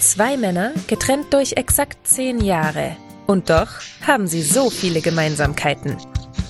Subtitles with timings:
[0.00, 2.96] Zwei Männer, getrennt durch exakt zehn Jahre.
[3.26, 3.68] Und doch
[4.06, 5.98] haben sie so viele Gemeinsamkeiten.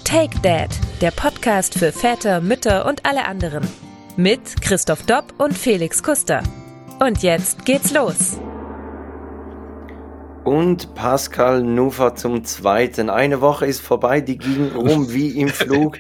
[0.05, 3.67] Take Dad, der Podcast für Väter, Mütter und alle anderen.
[4.17, 6.45] Mit Christoph Dopp und Felix Kuster.
[7.01, 8.39] Und jetzt geht's los.
[10.45, 13.11] Und Pascal Nufer zum zweiten.
[13.11, 15.99] Eine Woche ist vorbei, die ging rum wie im Flug.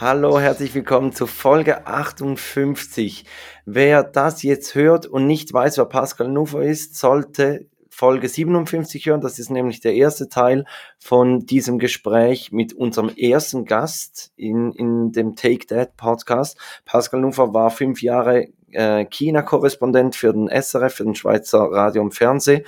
[0.00, 3.26] Hallo, herzlich willkommen zu Folge 58.
[3.66, 9.20] Wer das jetzt hört und nicht weiß, wer Pascal Nufer ist, sollte Folge 57 hören.
[9.20, 10.64] Das ist nämlich der erste Teil
[10.98, 16.56] von diesem Gespräch mit unserem ersten Gast in, in dem Take That Podcast.
[16.86, 22.14] Pascal Nufer war fünf Jahre äh, China-Korrespondent für den SRF, für den Schweizer Radio und
[22.14, 22.64] Fernsehen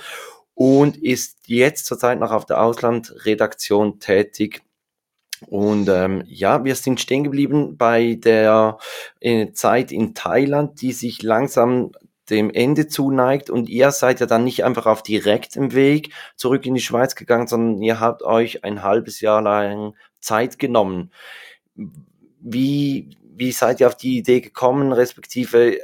[0.53, 4.61] und ist jetzt zurzeit noch auf der Auslandredaktion tätig
[5.47, 8.77] und ähm, ja, wir sind stehen geblieben bei der
[9.19, 11.91] äh, Zeit in Thailand, die sich langsam
[12.29, 16.73] dem Ende zuneigt und ihr seid ja dann nicht einfach auf direktem Weg zurück in
[16.73, 21.11] die Schweiz gegangen, sondern ihr habt euch ein halbes Jahr lang Zeit genommen.
[21.75, 25.77] Wie, wie seid ihr auf die Idee gekommen, respektive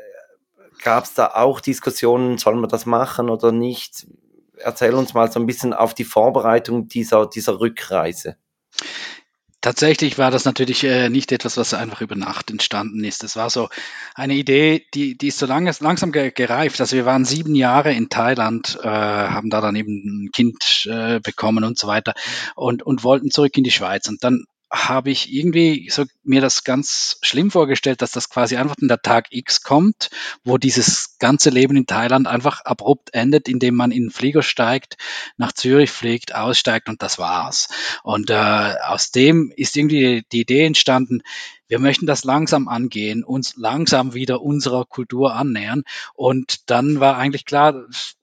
[0.82, 4.08] gab es da auch Diskussionen, sollen wir das machen oder nicht?
[4.58, 8.38] Erzähl uns mal so ein bisschen auf die Vorbereitung dieser, dieser Rückreise.
[9.62, 13.26] Tatsächlich war das natürlich äh, nicht etwas, was einfach über Nacht entstanden ist.
[13.26, 13.68] Es war so
[14.16, 16.80] eine Idee, die, die ist so lange, langsam gereift.
[16.80, 21.20] Also wir waren sieben Jahre in Thailand, äh, haben da dann eben ein Kind äh,
[21.20, 22.14] bekommen und so weiter
[22.56, 24.08] und, und wollten zurück in die Schweiz.
[24.08, 28.76] Und dann habe ich irgendwie so mir das ganz schlimm vorgestellt, dass das quasi einfach
[28.80, 30.10] in der Tag X kommt,
[30.44, 34.98] wo dieses ganze Leben in Thailand einfach abrupt endet, indem man in den Flieger steigt,
[35.38, 37.70] nach Zürich fliegt, aussteigt und das war's.
[38.04, 41.22] Und äh, aus dem ist irgendwie die Idee entstanden,
[41.68, 45.84] wir möchten das langsam angehen, uns langsam wieder unserer Kultur annähern.
[46.16, 47.74] Und dann war eigentlich klar,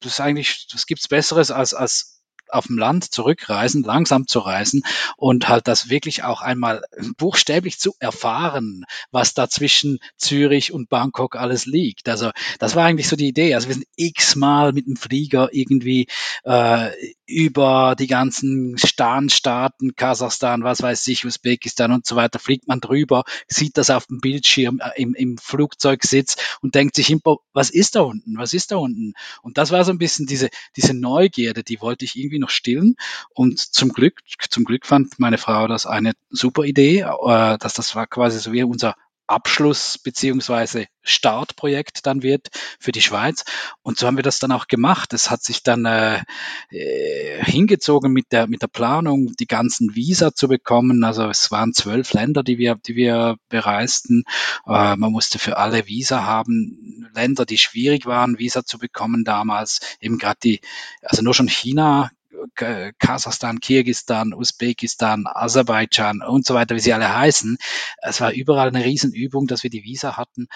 [0.00, 2.15] das ist eigentlich, das gibt's Besseres als, als
[2.50, 4.82] auf dem Land zurückreisen, langsam zu reisen
[5.16, 6.82] und halt das wirklich auch einmal
[7.16, 12.08] buchstäblich zu erfahren, was da zwischen Zürich und Bangkok alles liegt.
[12.08, 13.54] Also das war eigentlich so die Idee.
[13.54, 16.06] Also wir sind x-mal mit dem Flieger irgendwie
[16.44, 16.90] äh,
[17.26, 23.24] über die ganzen Staaten, Kasachstan, was weiß ich, Usbekistan und so weiter, fliegt man drüber,
[23.48, 27.14] sieht das auf dem Bildschirm äh, im, im Flugzeugsitz und denkt sich,
[27.52, 29.14] was ist da unten, was ist da unten?
[29.42, 32.96] Und das war so ein bisschen diese, diese Neugierde, die wollte ich irgendwie noch stillen.
[33.34, 37.94] Und zum Glück, zum Glück fand meine Frau das eine super Idee, äh, dass das
[37.94, 38.94] war quasi so wie unser
[39.26, 42.48] Abschluss beziehungsweise Startprojekt dann wird
[42.78, 43.44] für die Schweiz.
[43.82, 45.12] Und so haben wir das dann auch gemacht.
[45.12, 46.22] Es hat sich dann äh,
[46.70, 51.04] äh, hingezogen mit der, mit der Planung, die ganzen Visa zu bekommen.
[51.04, 54.24] Also es waren zwölf Länder, die wir, die wir bereisten.
[54.66, 57.08] Äh, man musste für alle Visa haben.
[57.14, 59.80] Länder, die schwierig waren, Visa zu bekommen damals.
[60.00, 60.60] Eben gerade die,
[61.02, 62.10] also nur schon China
[62.54, 67.58] Kasachstan, Kirgistan, Usbekistan, Aserbaidschan und so weiter, wie sie alle heißen.
[68.02, 70.48] Es war überall eine Riesenübung, dass wir die Visa hatten.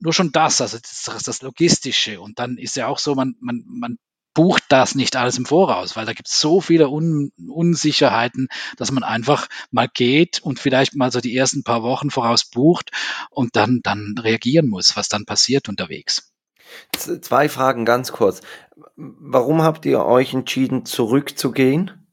[0.00, 2.20] Nur schon das, also das, das Logistische.
[2.20, 3.98] Und dann ist ja auch so, man, man, man
[4.34, 8.46] bucht das nicht alles im Voraus, weil da gibt es so viele Un Unsicherheiten,
[8.76, 12.92] dass man einfach mal geht und vielleicht mal so die ersten paar Wochen voraus bucht
[13.30, 16.32] und dann, dann reagieren muss, was dann passiert unterwegs.
[16.96, 18.42] Zwei Fragen ganz kurz.
[18.96, 22.06] Warum habt ihr euch entschieden, zurückzugehen?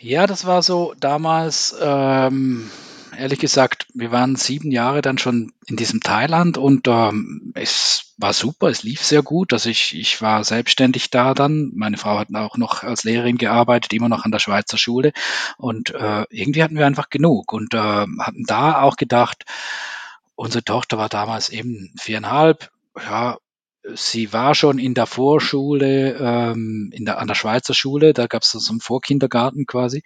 [0.00, 2.70] Ja, das war so damals, ähm,
[3.18, 8.32] ehrlich gesagt, wir waren sieben Jahre dann schon in diesem Thailand und ähm, es war
[8.32, 9.52] super, es lief sehr gut.
[9.52, 11.72] Also ich, ich war selbstständig da dann.
[11.74, 15.12] Meine Frau hat auch noch als Lehrerin gearbeitet, immer noch an der Schweizer Schule.
[15.58, 19.44] Und äh, irgendwie hatten wir einfach genug und äh, hatten da auch gedacht,
[20.40, 22.70] Unsere Tochter war damals eben viereinhalb.
[22.96, 23.36] Ja,
[23.92, 28.40] sie war schon in der Vorschule, ähm, in der, an der Schweizer Schule, da gab
[28.40, 30.02] es so einen Vorkindergarten quasi.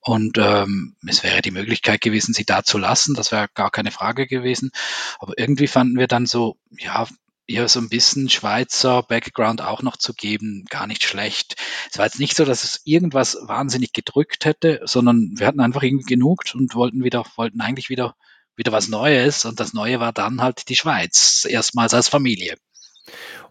[0.00, 3.90] Und ähm, es wäre die Möglichkeit gewesen, sie da zu lassen, das wäre gar keine
[3.90, 4.70] Frage gewesen.
[5.18, 7.06] Aber irgendwie fanden wir dann so, ja,
[7.46, 11.56] ihr so ein bisschen Schweizer Background auch noch zu geben, gar nicht schlecht.
[11.92, 15.82] Es war jetzt nicht so, dass es irgendwas wahnsinnig gedrückt hätte, sondern wir hatten einfach
[15.82, 18.14] irgendwie genug und wollten wieder, wollten eigentlich wieder
[18.56, 22.56] wieder was Neues und das Neue war dann halt die Schweiz, erstmals als Familie.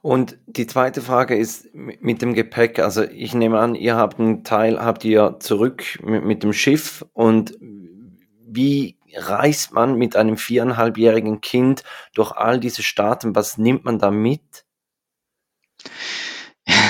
[0.02, 2.80] Und die zweite Frage ist mit dem Gepäck.
[2.80, 7.06] Also ich nehme an, ihr habt einen Teil, habt ihr zurück mit, mit dem Schiff
[7.14, 11.84] und wie reist man mit einem viereinhalbjährigen Kind
[12.14, 13.36] durch all diese Staaten?
[13.36, 14.66] Was nimmt man da mit?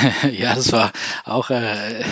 [0.31, 0.91] ja, das war
[1.23, 2.03] auch äh,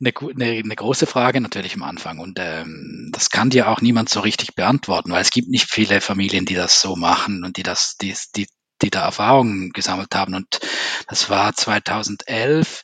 [0.00, 4.08] eine, eine, eine große Frage natürlich am Anfang und ähm, das kann dir auch niemand
[4.08, 7.62] so richtig beantworten, weil es gibt nicht viele Familien, die das so machen und die
[7.62, 8.46] das, die, die
[8.80, 10.34] die da Erfahrungen gesammelt haben.
[10.34, 10.60] Und
[11.08, 12.82] das war 2011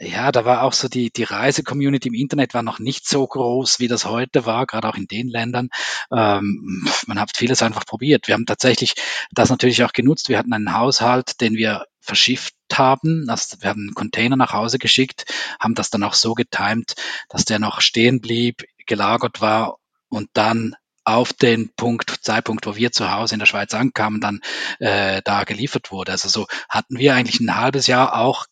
[0.00, 3.80] ja, da war auch so die, die Reise-Community im Internet war noch nicht so groß,
[3.80, 5.70] wie das heute war, gerade auch in den Ländern.
[6.12, 8.28] Ähm, man hat vieles einfach probiert.
[8.28, 8.94] Wir haben tatsächlich
[9.32, 10.28] das natürlich auch genutzt.
[10.28, 13.26] Wir hatten einen Haushalt, den wir verschifft haben.
[13.28, 15.24] Also wir haben einen Container nach Hause geschickt,
[15.60, 16.94] haben das dann auch so getimt,
[17.28, 19.78] dass der noch stehen blieb, gelagert war
[20.08, 20.74] und dann
[21.04, 24.40] auf den Punkt, Zeitpunkt, wo wir zu Hause in der Schweiz ankamen, dann
[24.78, 26.12] äh, da geliefert wurde.
[26.12, 28.46] Also so hatten wir eigentlich ein halbes Jahr auch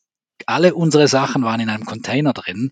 [0.46, 2.70] alle unsere Sachen waren in einem Container drin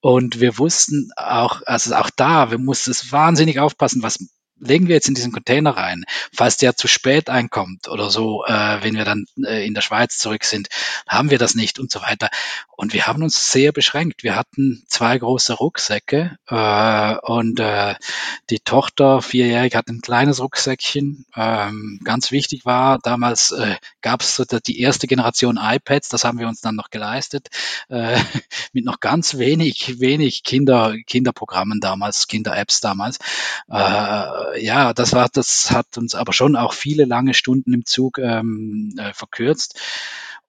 [0.00, 4.18] und wir wussten auch, also auch da, wir mussten es wahnsinnig aufpassen, was
[4.62, 8.78] legen wir jetzt in diesen Container rein, falls der zu spät einkommt oder so, äh,
[8.82, 10.68] wenn wir dann äh, in der Schweiz zurück sind,
[11.06, 12.30] haben wir das nicht und so weiter.
[12.70, 14.22] Und wir haben uns sehr beschränkt.
[14.22, 17.94] Wir hatten zwei große Rucksäcke äh, und äh,
[18.50, 21.26] die Tochter, vierjährig, hat ein kleines Rucksäckchen.
[21.36, 26.38] Ähm, ganz wichtig war, damals äh, gab es so die erste Generation iPads, das haben
[26.38, 27.48] wir uns dann noch geleistet,
[27.88, 28.18] äh,
[28.72, 33.18] mit noch ganz wenig, wenig Kinder, Kinderprogrammen damals, Kinder-Apps damals.
[33.70, 38.18] Äh, ja, das war, das hat uns aber schon auch viele lange Stunden im Zug
[38.18, 39.78] ähm, äh, verkürzt.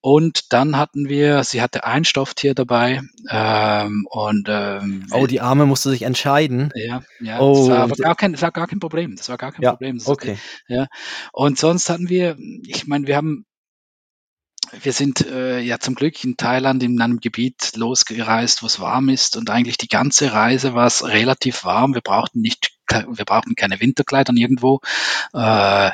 [0.06, 5.66] Und dann hatten wir, sie hatte ein Stofftier dabei ähm, und ähm, oh, die Arme
[5.66, 6.74] musste sich entscheiden.
[6.76, 9.16] Ja, ja, oh, das war aber gar kein, das war gar kein Problem.
[9.16, 10.02] Das war gar kein ja, Problem.
[10.04, 10.38] Okay.
[10.68, 10.88] ja.
[11.32, 12.36] Und sonst hatten wir,
[12.68, 13.46] ich meine, wir haben
[14.82, 19.10] wir sind äh, ja zum Glück in Thailand in einem Gebiet losgereist, wo es warm
[19.10, 21.94] ist und eigentlich die ganze Reise war es relativ warm.
[21.94, 24.82] Wir brauchten nicht, wir brauchten keine Winterkleider nirgendwo
[25.34, 25.92] äh,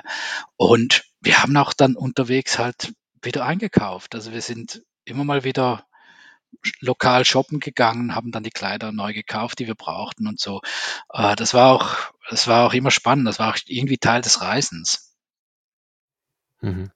[0.57, 4.15] und wir haben auch dann unterwegs halt wieder eingekauft.
[4.15, 5.86] Also wir sind immer mal wieder
[6.80, 10.62] lokal shoppen gegangen, haben dann die Kleider neu gekauft, die wir brauchten und so.
[11.13, 13.27] Äh, das war auch, das war auch immer spannend.
[13.27, 15.15] Das war auch irgendwie Teil des Reisens.
[16.62, 16.92] Mhm.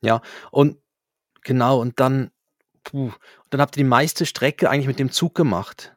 [0.00, 0.78] Ja, und
[1.48, 2.30] Genau, und dann,
[2.84, 3.10] puh,
[3.48, 5.96] dann habt ihr die meiste Strecke eigentlich mit dem Zug gemacht.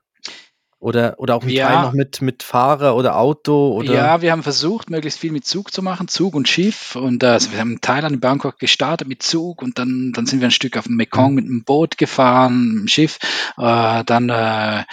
[0.82, 1.68] Oder, oder auch ein ja.
[1.68, 3.72] Teil noch mit, mit Fahrer oder Auto?
[3.72, 3.94] Oder?
[3.94, 6.96] Ja, wir haben versucht, möglichst viel mit Zug zu machen, Zug und Schiff.
[6.96, 10.26] Und äh, also wir haben in Thailand, in Bangkok gestartet mit Zug und dann, dann
[10.26, 13.20] sind wir ein Stück auf dem Mekong mit einem Boot gefahren, mit dem Schiff.
[13.60, 14.84] Äh, dann äh,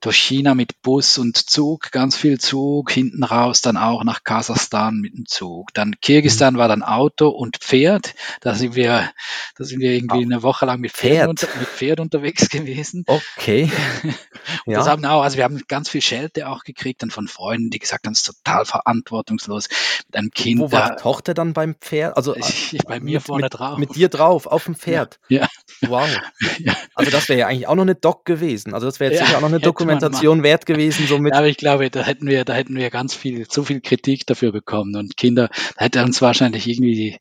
[0.00, 4.96] durch China mit Bus und Zug, ganz viel Zug, hinten raus dann auch nach Kasachstan
[4.96, 5.72] mit dem Zug.
[5.74, 6.58] Dann Kirgisistan mhm.
[6.58, 8.14] war dann Auto und Pferd.
[8.40, 9.10] Da sind wir,
[9.56, 13.04] da sind wir irgendwie eine Woche lang mit Pferd, unter, mit Pferd unterwegs gewesen.
[13.06, 13.70] Okay.
[14.66, 14.78] ja.
[14.78, 17.78] Das haben auch, also wir haben ganz viel Schelte auch gekriegt dann von Freunden, die
[17.78, 19.68] gesagt haben, es ist total verantwortungslos
[20.06, 20.60] mit einem Kind.
[20.60, 22.16] Wo war die Tochter dann beim Pferd?
[22.16, 23.78] Also ich, bei mir mit, vorne mit, drauf.
[23.78, 25.18] Mit dir drauf, auf dem Pferd.
[25.28, 25.48] Ja.
[25.80, 25.88] ja.
[25.88, 26.08] Wow.
[26.58, 26.76] Ja.
[26.94, 28.72] Also das wäre ja eigentlich auch noch eine Doc gewesen.
[28.72, 29.95] Also das wäre jetzt sicher auch noch eine Dokumentation
[30.42, 31.06] wert gewesen.
[31.06, 31.32] Somit.
[31.32, 34.26] Ja, aber ich glaube, da hätten wir, da hätten wir ganz viel, so viel Kritik
[34.26, 34.96] dafür bekommen.
[34.96, 37.18] Und Kinder, da hätte uns wahrscheinlich irgendwie die,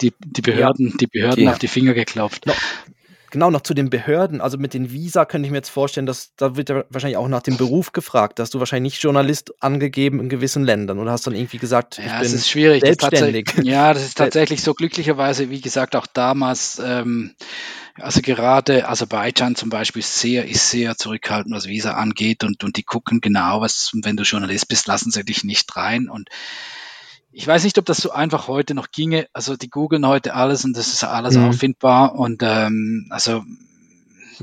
[0.00, 0.96] die, die Behörden, ja.
[0.96, 2.46] die Behörden auf die Finger geklopft.
[2.46, 2.54] No
[3.34, 6.34] genau noch zu den Behörden, also mit den Visa könnte ich mir jetzt vorstellen, dass
[6.36, 8.38] da wird ja wahrscheinlich auch nach dem Beruf gefragt.
[8.38, 11.98] Da hast du wahrscheinlich nicht Journalist angegeben in gewissen Ländern oder hast dann irgendwie gesagt,
[11.98, 12.82] ja, ich bin ist schwierig.
[12.82, 13.50] selbstständig.
[13.56, 16.80] Das ja, das ist tatsächlich so glücklicherweise, wie gesagt, auch damals.
[16.82, 17.34] Ähm,
[17.96, 22.76] also gerade Aserbaidschan zum Beispiel ist sehr, ist sehr zurückhaltend, was Visa angeht und, und
[22.76, 26.28] die gucken genau, was, wenn du Journalist bist, lassen sie dich nicht rein und
[27.36, 29.26] ich weiß nicht, ob das so einfach heute noch ginge.
[29.32, 31.48] Also die googeln heute alles und das ist alles mhm.
[31.48, 32.14] auffindbar.
[32.14, 33.42] Und ähm, also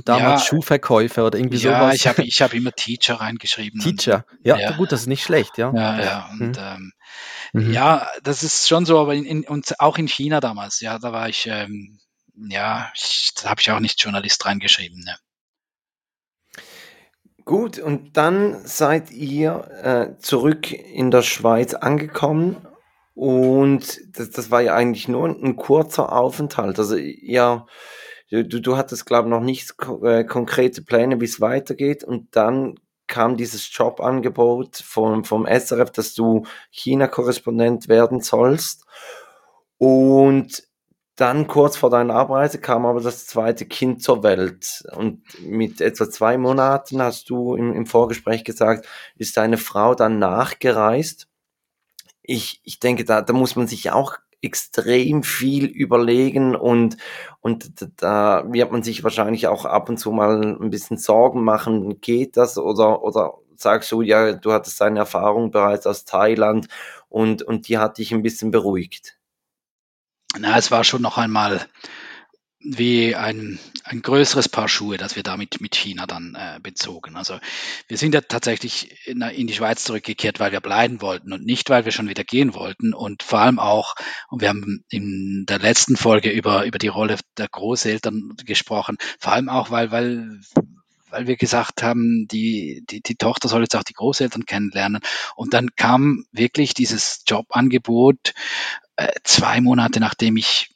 [0.03, 1.89] damals ja, Schuhverkäufer oder irgendwie ja, sowas.
[1.89, 3.79] Ja, ich habe ich hab immer Teacher reingeschrieben.
[3.79, 5.71] Teacher, und, ja, ja, gut, das ist nicht schlecht, ja.
[5.73, 6.29] Ja, ja.
[6.31, 6.59] Und mhm.
[6.59, 6.91] ähm,
[7.53, 7.71] mhm.
[7.71, 11.13] ja, das ist schon so, aber in, in, und auch in China damals, ja, da
[11.13, 11.97] war ich, ähm,
[12.35, 15.01] ja, ich, da habe ich auch nicht Journalist reingeschrieben.
[15.05, 15.15] Ne.
[17.45, 22.67] Gut, und dann seid ihr äh, zurück in der Schweiz angekommen
[23.13, 26.79] und das, das war ja eigentlich nur ein kurzer Aufenthalt.
[26.79, 27.65] Also ja,
[28.29, 32.03] du, du hattest, glaube ich, noch nicht äh, konkrete Pläne, wie es weitergeht.
[32.03, 32.75] Und dann
[33.07, 38.85] kam dieses Jobangebot vom, vom SRF, dass du China-Korrespondent werden sollst.
[39.77, 40.63] Und
[41.17, 44.83] dann kurz vor deiner Abreise kam aber das zweite Kind zur Welt.
[44.95, 48.87] Und mit etwa zwei Monaten hast du im, im Vorgespräch gesagt,
[49.17, 51.27] ist deine Frau dann nachgereist
[52.23, 56.97] ich, ich denke, da, da muss man sich auch extrem viel überlegen und,
[57.41, 62.01] und da wird man sich wahrscheinlich auch ab und zu mal ein bisschen Sorgen machen,
[62.01, 66.67] geht das oder, oder sagst du, ja, du hattest deine Erfahrung bereits aus Thailand
[67.09, 69.17] und, und die hat dich ein bisschen beruhigt?
[70.39, 71.67] Na, es war schon noch einmal
[72.63, 77.15] wie ein, ein größeres Paar Schuhe, das wir damit mit China dann äh, bezogen.
[77.15, 77.39] Also
[77.87, 81.69] wir sind ja tatsächlich in, in, die Schweiz zurückgekehrt, weil wir bleiben wollten und nicht,
[81.69, 82.93] weil wir schon wieder gehen wollten.
[82.93, 83.95] Und vor allem auch,
[84.29, 89.33] und wir haben in der letzten Folge über, über die Rolle der Großeltern gesprochen, vor
[89.33, 90.39] allem auch, weil, weil
[91.09, 95.01] weil wir gesagt haben, die, die, die Tochter soll jetzt auch die Großeltern kennenlernen.
[95.35, 98.33] Und dann kam wirklich dieses Jobangebot
[98.95, 100.69] äh, zwei Monate nachdem ich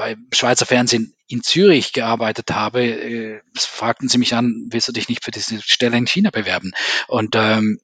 [0.00, 5.10] bei Schweizer Fernsehen in Zürich gearbeitet habe, äh, fragten sie mich an, willst du dich
[5.10, 6.72] nicht für diese Stelle in China bewerben?
[7.06, 7.78] Und ähm,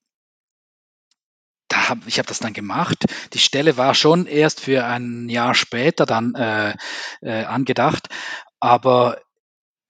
[1.69, 3.05] da hab, ich habe das dann gemacht.
[3.35, 6.75] Die Stelle war schon erst für ein Jahr später dann äh,
[7.21, 8.09] äh, angedacht,
[8.61, 9.21] aber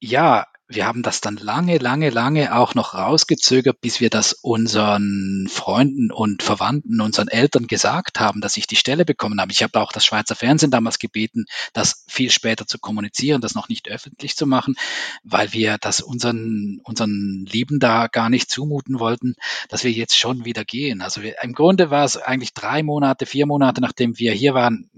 [0.00, 5.46] ja, wir haben das dann lange, lange, lange auch noch rausgezögert, bis wir das unseren
[5.48, 9.52] Freunden und Verwandten, unseren Eltern gesagt haben, dass ich die Stelle bekommen habe.
[9.52, 13.68] Ich habe auch das Schweizer Fernsehen damals gebeten, das viel später zu kommunizieren, das noch
[13.68, 14.74] nicht öffentlich zu machen,
[15.22, 19.36] weil wir das unseren, unseren Lieben da gar nicht zumuten wollten,
[19.68, 21.00] dass wir jetzt schon wieder gehen.
[21.00, 24.90] Also wir, im Grunde war es eigentlich drei Monate, vier Monate, nachdem wir hier waren,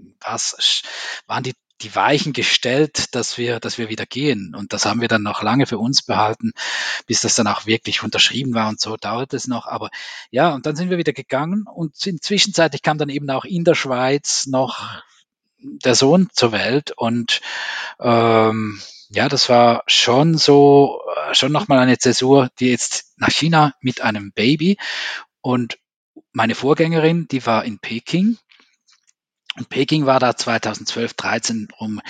[1.27, 4.53] waren die die Weichen gestellt, dass wir, dass wir wieder gehen.
[4.55, 6.51] Und das haben wir dann noch lange für uns behalten,
[7.07, 8.69] bis das dann auch wirklich unterschrieben war.
[8.69, 9.65] Und so dauert es noch.
[9.67, 9.89] Aber
[10.31, 11.65] ja, und dann sind wir wieder gegangen.
[11.73, 15.01] Und zwischenzeitlich kam dann eben auch in der Schweiz noch
[15.61, 16.91] der Sohn zur Welt.
[16.95, 17.41] Und
[17.99, 23.73] ähm, ja, das war schon so, äh, schon nochmal eine Zäsur, die jetzt nach China
[23.81, 24.77] mit einem Baby.
[25.41, 25.77] Und
[26.31, 28.37] meine Vorgängerin, die war in Peking
[29.65, 32.01] Peking war da 2012, 13 um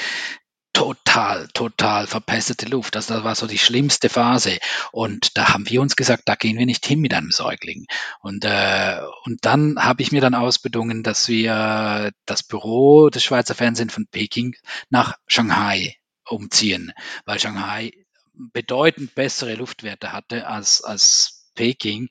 [0.73, 2.95] total, total verpestete Luft.
[2.95, 4.59] Das, das war so die schlimmste Phase.
[4.91, 7.85] Und da haben wir uns gesagt, da gehen wir nicht hin mit einem Säugling.
[8.21, 13.55] Und, äh, und dann habe ich mir dann ausbedungen, dass wir das Büro des Schweizer
[13.55, 14.55] Fernsehens von Peking
[14.89, 16.93] nach Shanghai umziehen,
[17.25, 17.91] weil Shanghai
[18.33, 22.07] bedeutend bessere Luftwerte hatte als, als Peking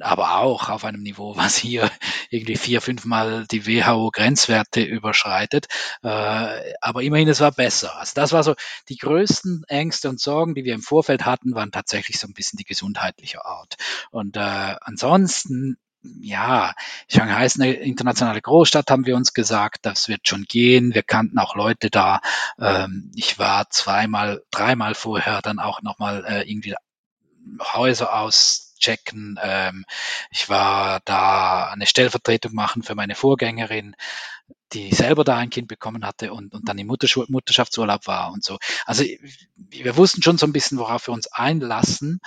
[0.00, 1.90] aber auch auf einem Niveau, was hier
[2.30, 5.66] irgendwie vier, fünfmal die WHO-Grenzwerte überschreitet.
[6.02, 7.96] Äh, aber immerhin, es war besser.
[7.98, 8.54] Also das war so,
[8.88, 12.56] die größten Ängste und Sorgen, die wir im Vorfeld hatten, waren tatsächlich so ein bisschen
[12.56, 13.76] die gesundheitliche Art.
[14.10, 15.78] Und äh, ansonsten
[16.20, 16.74] ja,
[17.08, 20.94] Shanghai ist eine internationale Großstadt, haben wir uns gesagt, das wird schon gehen.
[20.94, 22.20] Wir kannten auch Leute da.
[22.58, 26.74] Ähm, ich war zweimal, dreimal vorher dann auch nochmal äh, irgendwie
[27.74, 29.38] Häuser aus checken.
[29.42, 29.84] Ähm,
[30.30, 33.94] ich war da eine Stellvertretung machen für meine Vorgängerin,
[34.72, 38.58] die selber da ein Kind bekommen hatte und, und dann im Mutterschaftsurlaub war und so.
[38.86, 39.04] Also
[39.56, 42.20] wir wussten schon so ein bisschen, worauf wir uns einlassen.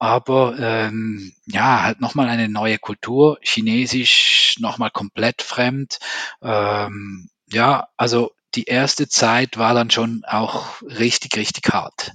[0.00, 5.98] Aber ähm, ja, halt nochmal eine neue Kultur, Chinesisch nochmal komplett fremd.
[6.40, 12.12] Ähm, ja, also die erste Zeit war dann schon auch richtig, richtig hart.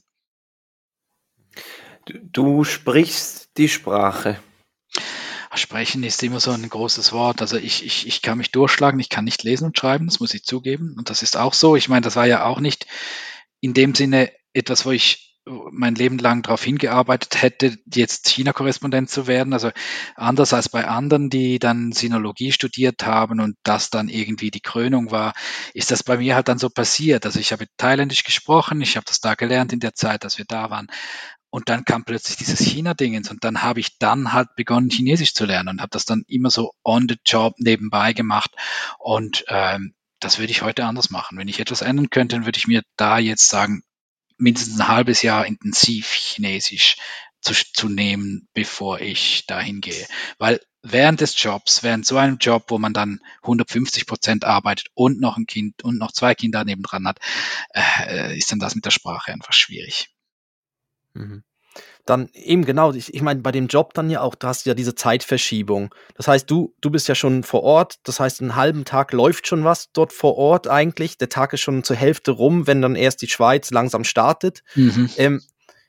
[2.05, 4.39] Du sprichst die Sprache.
[5.55, 7.41] Sprechen ist immer so ein großes Wort.
[7.41, 10.33] Also ich, ich, ich kann mich durchschlagen, ich kann nicht lesen und schreiben, das muss
[10.33, 10.95] ich zugeben.
[10.97, 11.75] Und das ist auch so.
[11.75, 12.87] Ich meine, das war ja auch nicht
[13.59, 19.27] in dem Sinne etwas, wo ich mein Leben lang darauf hingearbeitet hätte, jetzt China-Korrespondent zu
[19.27, 19.51] werden.
[19.51, 19.71] Also
[20.15, 25.11] anders als bei anderen, die dann Sinologie studiert haben und das dann irgendwie die Krönung
[25.11, 25.33] war,
[25.73, 27.25] ist das bei mir halt dann so passiert.
[27.25, 30.45] Also ich habe Thailändisch gesprochen, ich habe das da gelernt in der Zeit, dass wir
[30.47, 30.87] da waren.
[31.53, 35.45] Und dann kam plötzlich dieses China-Dingens und dann habe ich dann halt begonnen, Chinesisch zu
[35.45, 38.49] lernen und habe das dann immer so on the job nebenbei gemacht.
[38.97, 41.37] Und ähm, das würde ich heute anders machen.
[41.37, 43.83] Wenn ich etwas ändern könnte, dann würde ich mir da jetzt sagen,
[44.37, 46.97] mindestens ein halbes Jahr intensiv Chinesisch
[47.39, 50.07] zu, zu nehmen, bevor ich dahin gehe.
[50.39, 55.21] Weil während des Jobs, während so einem Job, wo man dann 150 Prozent arbeitet und
[55.21, 57.19] noch ein Kind und noch zwei Kinder nebendran hat,
[57.75, 60.12] äh, ist dann das mit der Sprache einfach schwierig.
[61.13, 61.43] Mhm.
[62.05, 64.73] Dann eben genau, ich, ich meine, bei dem Job dann ja auch, du hast ja
[64.73, 65.93] diese Zeitverschiebung.
[66.15, 69.47] Das heißt, du, du bist ja schon vor Ort, das heißt, einen halben Tag läuft
[69.47, 71.17] schon was dort vor Ort eigentlich.
[71.17, 74.63] Der Tag ist schon zur Hälfte rum, wenn dann erst die Schweiz langsam startet.
[74.75, 75.09] Mhm.
[75.17, 75.41] Ähm,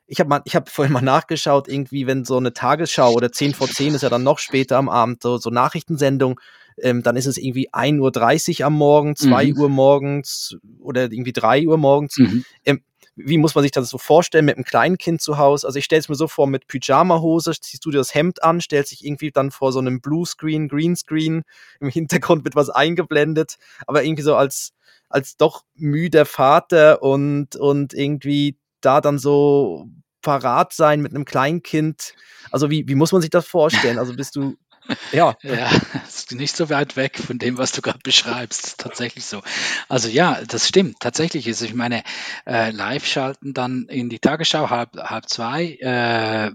[0.07, 3.95] ich habe hab vorhin mal nachgeschaut, irgendwie, wenn so eine Tagesschau oder 10 vor 10
[3.95, 6.41] ist ja dann noch später am Abend, so, so Nachrichtensendung,
[6.79, 9.59] ähm, dann ist es irgendwie 1.30 Uhr am Morgen, 2 mhm.
[9.59, 12.19] Uhr morgens oder irgendwie 3 Uhr morgens.
[12.19, 12.45] Mhm.
[12.65, 12.83] Ähm,
[13.17, 15.67] wie muss man sich das so vorstellen mit einem kleinen Kind zu Hause?
[15.67, 18.61] Also ich stelle es mir so vor, mit Pyjama-Hose ziehst du dir das Hemd an,
[18.61, 21.43] stellst dich irgendwie dann vor so einem Bluescreen, Greenscreen,
[21.81, 23.57] im Hintergrund wird was eingeblendet,
[23.87, 24.73] aber irgendwie so als,
[25.09, 29.89] als doch müder Vater und, und irgendwie da dann so
[30.23, 32.15] parat sein mit einem Kleinkind.
[32.51, 33.99] Also wie, wie muss man sich das vorstellen?
[33.99, 34.57] Also bist du
[35.13, 35.37] ja.
[35.43, 35.71] Ja,
[36.07, 38.79] ist nicht so weit weg von dem, was du gerade beschreibst.
[38.79, 39.43] Tatsächlich so.
[39.89, 41.01] Also ja, das stimmt.
[41.01, 42.03] Tatsächlich ist, ich meine,
[42.47, 46.51] äh, live schalten dann in die Tagesschau halb, halb zwei äh,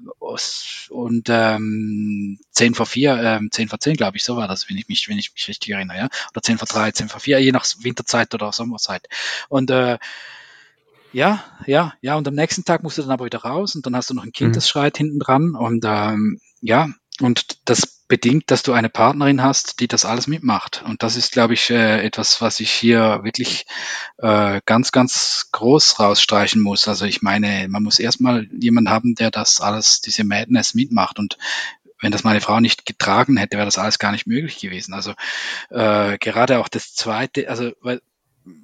[0.90, 4.78] und ähm, zehn vor vier, ähm, zehn vor zehn, glaube ich, so war das, wenn
[4.78, 6.10] ich mich, wenn ich mich richtig erinnere, ja.
[6.32, 9.08] Oder zehn vor drei, zehn vor vier, je nach Winterzeit oder Sommerzeit.
[9.48, 9.98] Und äh,
[11.12, 12.16] ja, ja, ja.
[12.16, 14.24] Und am nächsten Tag musst du dann aber wieder raus und dann hast du noch
[14.24, 14.54] ein Kind, mhm.
[14.54, 15.56] das schreit hinten dran.
[15.56, 20.84] Und ähm, ja, und das bedingt, dass du eine Partnerin hast, die das alles mitmacht.
[20.86, 23.68] Und das ist, glaube ich, äh, etwas, was ich hier wirklich
[24.18, 26.88] äh, ganz, ganz groß rausstreichen muss.
[26.88, 31.20] Also ich meine, man muss erstmal jemanden haben, der das alles, diese Madness mitmacht.
[31.20, 31.38] Und
[32.02, 34.94] wenn das meine Frau nicht getragen hätte, wäre das alles gar nicht möglich gewesen.
[34.94, 35.14] Also
[35.70, 38.02] äh, gerade auch das zweite, also weil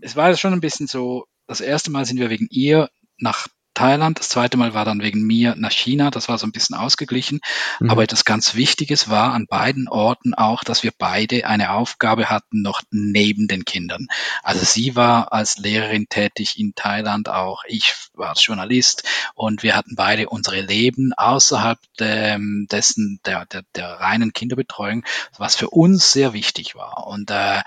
[0.01, 4.19] es war schon ein bisschen so, das erste Mal sind wir wegen ihr nach Thailand.
[4.19, 6.09] Das zweite Mal war dann wegen mir nach China.
[6.09, 7.41] Das war so ein bisschen ausgeglichen.
[7.79, 7.91] Mhm.
[7.91, 12.61] Aber etwas ganz Wichtiges war an beiden Orten auch, dass wir beide eine Aufgabe hatten,
[12.61, 14.07] noch neben den Kindern.
[14.41, 17.63] Also sie war als Lehrerin tätig in Thailand auch.
[17.67, 19.03] Ich war als Journalist
[19.35, 25.03] und wir hatten beide unsere Leben außerhalb dem, dessen, der, der, der reinen Kinderbetreuung,
[25.37, 27.07] was für uns sehr wichtig war.
[27.07, 27.61] Und äh,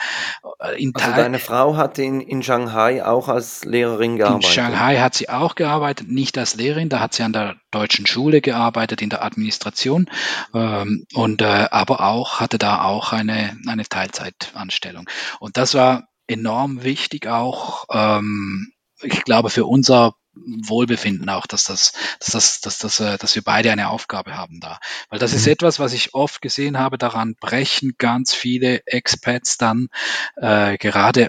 [0.77, 4.49] in also deine Frau hat in, in Shanghai auch als Lehrerin gearbeitet?
[4.49, 7.57] In Shanghai hat sie auch gearbeitet gearbeitet, nicht als Lehrerin, da hat sie an der
[7.71, 10.09] deutschen Schule gearbeitet, in der Administration,
[10.55, 15.09] ähm, und äh, aber auch hatte da auch eine, eine Teilzeitanstellung.
[15.41, 21.93] Und das war enorm wichtig auch, ähm, ich glaube, für unser Wohlbefinden auch, dass das,
[22.21, 24.79] dass das, dass das, äh, dass wir beide eine Aufgabe haben da.
[25.09, 25.53] Weil das ist mhm.
[25.53, 29.89] etwas, was ich oft gesehen habe, daran brechen ganz viele Expats dann
[30.37, 31.29] äh, gerade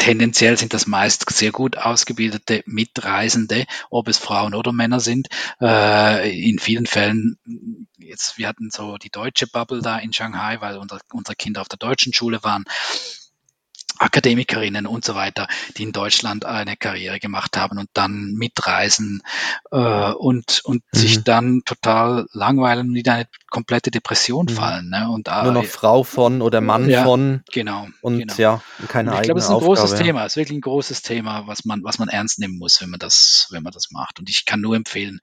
[0.00, 5.28] tendenziell sind das meist sehr gut ausgebildete Mitreisende, ob es Frauen oder Männer sind.
[5.60, 7.36] Äh, in vielen Fällen,
[7.98, 11.68] jetzt, wir hatten so die deutsche Bubble da in Shanghai, weil unser, unsere Kinder auf
[11.68, 12.64] der deutschen Schule waren.
[14.00, 19.22] Akademikerinnen und so weiter, die in Deutschland eine Karriere gemacht haben und dann mitreisen
[19.70, 20.98] äh, und, und mhm.
[20.98, 24.54] sich dann total langweilen und in eine komplette Depression mhm.
[24.54, 24.88] fallen.
[24.88, 25.10] Ne?
[25.10, 27.42] Und, Nur noch Frau von oder Mann ja, von.
[27.52, 27.88] Genau.
[28.00, 28.34] Und genau.
[28.38, 29.76] ja, keine und Ich glaube, es ist ein Aufgabe.
[29.76, 30.24] großes Thema.
[30.24, 33.00] Es ist wirklich ein großes Thema, was man, was man ernst nehmen muss, wenn man
[33.00, 34.18] das, wenn man das macht.
[34.18, 35.20] Und ich kann nur empfehlen,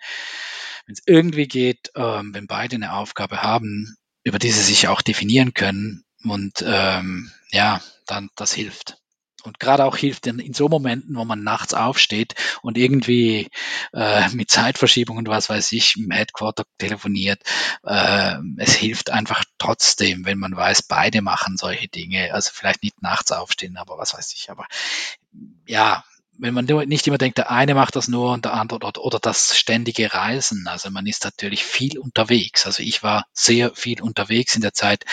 [0.86, 5.02] wenn es irgendwie geht, ähm, wenn beide eine Aufgabe haben, über die sie sich auch
[5.02, 8.98] definieren können und ähm, ja, dann das hilft.
[9.44, 13.50] Und gerade auch hilft in, in so Momenten, wo man nachts aufsteht und irgendwie
[13.94, 17.42] äh, mit Zeitverschiebung und was weiß ich im Headquarter telefoniert.
[17.84, 22.34] Äh, es hilft einfach trotzdem, wenn man weiß, beide machen solche Dinge.
[22.34, 24.50] Also vielleicht nicht nachts aufstehen, aber was weiß ich.
[24.50, 24.66] Aber
[25.66, 26.04] ja,
[26.39, 29.19] wenn man nicht immer denkt, der eine macht das nur und der andere oder, oder
[29.19, 30.67] das ständige Reisen.
[30.67, 32.65] Also man ist natürlich viel unterwegs.
[32.65, 35.06] Also ich war sehr viel unterwegs in der Zeit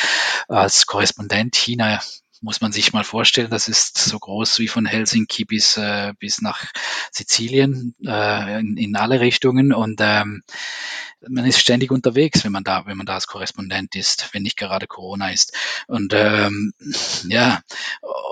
[0.48, 2.00] als Korrespondent China
[2.44, 6.42] muss man sich mal vorstellen, das ist so groß wie von Helsinki bis, äh, bis
[6.42, 6.66] nach
[7.10, 10.42] Sizilien äh, in, in alle Richtungen und ähm,
[11.28, 14.56] man ist ständig unterwegs, wenn man da, wenn man da als Korrespondent ist, wenn nicht
[14.56, 15.56] gerade Corona ist.
[15.86, 16.72] Und ähm,
[17.28, 17.60] ja,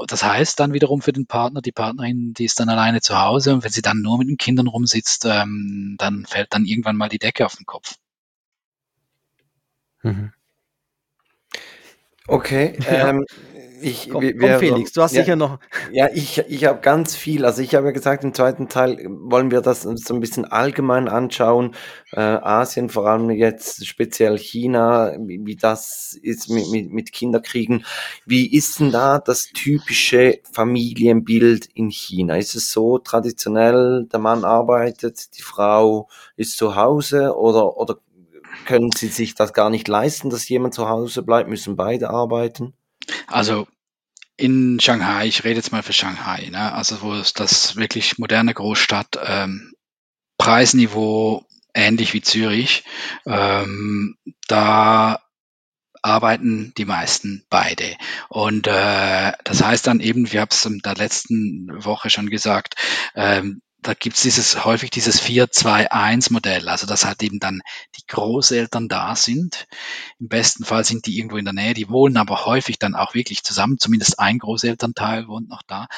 [0.07, 3.55] das heißt dann wiederum für den Partner, die Partnerin, die ist dann alleine zu Hause
[3.55, 7.09] und wenn sie dann nur mit den Kindern rumsitzt, ähm, dann fällt dann irgendwann mal
[7.09, 7.97] die Decke auf den Kopf.
[10.03, 10.33] Mhm.
[12.27, 13.25] Okay, ähm,
[13.83, 15.59] ich, komm, wir, komm Felix, du hast ja, sicher noch.
[15.91, 17.45] Ja, ich, ich habe ganz viel.
[17.45, 21.09] Also ich habe ja gesagt, im zweiten Teil wollen wir das so ein bisschen allgemein
[21.09, 21.75] anschauen.
[22.13, 27.85] Äh, Asien, vor allem jetzt speziell China, wie, wie das ist mit, mit, mit Kinderkriegen.
[28.27, 32.37] Wie ist denn da das typische Familienbild in China?
[32.37, 37.99] Ist es so traditionell, der Mann arbeitet, die Frau ist zu Hause oder, oder
[38.67, 42.75] können sie sich das gar nicht leisten, dass jemand zu Hause bleibt, müssen beide arbeiten?
[43.27, 43.69] Also
[44.37, 46.73] in Shanghai, ich rede jetzt mal für Shanghai, ne?
[46.73, 49.73] also wo ist das wirklich moderne Großstadt, ähm,
[50.39, 52.85] Preisniveau ähnlich wie Zürich,
[53.27, 54.17] ähm,
[54.49, 55.21] da
[56.03, 57.97] arbeiten die meisten beide.
[58.29, 62.75] Und äh, das heißt dann eben, wir haben es in der letzten Woche schon gesagt,
[63.15, 67.63] ähm, da gibt es dieses häufig dieses 4-2-1-Modell, also dass halt eben dann
[67.97, 69.67] die Großeltern da sind.
[70.21, 73.15] Im besten Fall sind die irgendwo in der Nähe, die wohnen aber häufig dann auch
[73.15, 75.89] wirklich zusammen, zumindest ein Großelternteil wohnt noch da.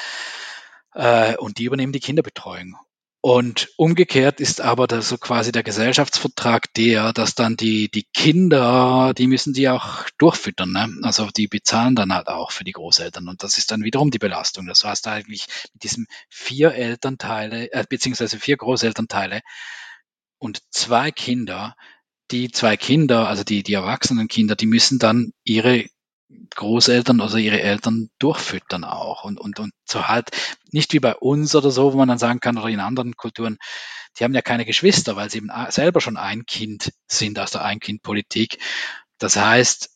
[0.93, 2.75] Äh, und die übernehmen die Kinderbetreuung.
[3.25, 9.15] Und umgekehrt ist aber das so quasi der Gesellschaftsvertrag der, dass dann die, die Kinder,
[9.17, 10.71] die müssen die auch durchfüttern.
[10.71, 10.95] Ne?
[11.01, 13.27] Also die bezahlen dann halt auch für die Großeltern.
[13.27, 14.67] Und das ist dann wiederum die Belastung.
[14.67, 19.41] Das heißt eigentlich mit diesem vier Elternteile, äh, beziehungsweise vier Großelternteile
[20.37, 21.75] und zwei Kinder
[22.31, 25.85] die zwei Kinder, also die, die erwachsenen Kinder, die müssen dann ihre
[26.55, 30.29] Großeltern oder ihre Eltern durchfüttern auch und, und, und so halt
[30.71, 33.57] nicht wie bei uns oder so, wo man dann sagen kann, oder in anderen Kulturen,
[34.17, 37.63] die haben ja keine Geschwister, weil sie eben selber schon ein Kind sind aus der
[37.63, 38.59] Ein-Kind-Politik.
[39.17, 39.94] Das heißt,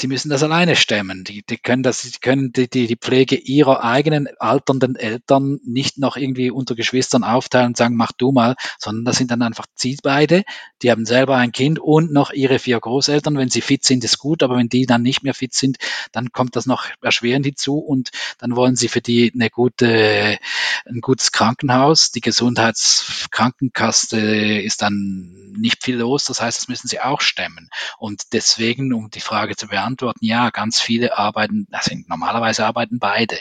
[0.00, 1.22] die müssen das alleine stemmen.
[1.24, 5.98] Die, die können das, die können die, die, die Pflege ihrer eigenen alternden Eltern nicht
[5.98, 9.66] noch irgendwie unter Geschwistern aufteilen und sagen, mach du mal, sondern das sind dann einfach
[9.74, 10.44] sie beide.
[10.80, 13.36] Die haben selber ein Kind und noch ihre vier Großeltern.
[13.36, 15.76] Wenn sie fit sind, ist gut, aber wenn die dann nicht mehr fit sind,
[16.10, 20.38] dann kommt das noch erschwerend hinzu und dann wollen sie für die eine gute,
[20.86, 22.12] ein gutes Krankenhaus.
[22.12, 26.24] Die Gesundheitskrankenkasse ist dann nicht viel los.
[26.24, 27.68] Das heißt, das müssen sie auch stemmen.
[27.98, 32.98] Und deswegen, um die Frage zu beantworten, beantworten, ja, ganz viele arbeiten, also normalerweise arbeiten
[32.98, 33.38] beide.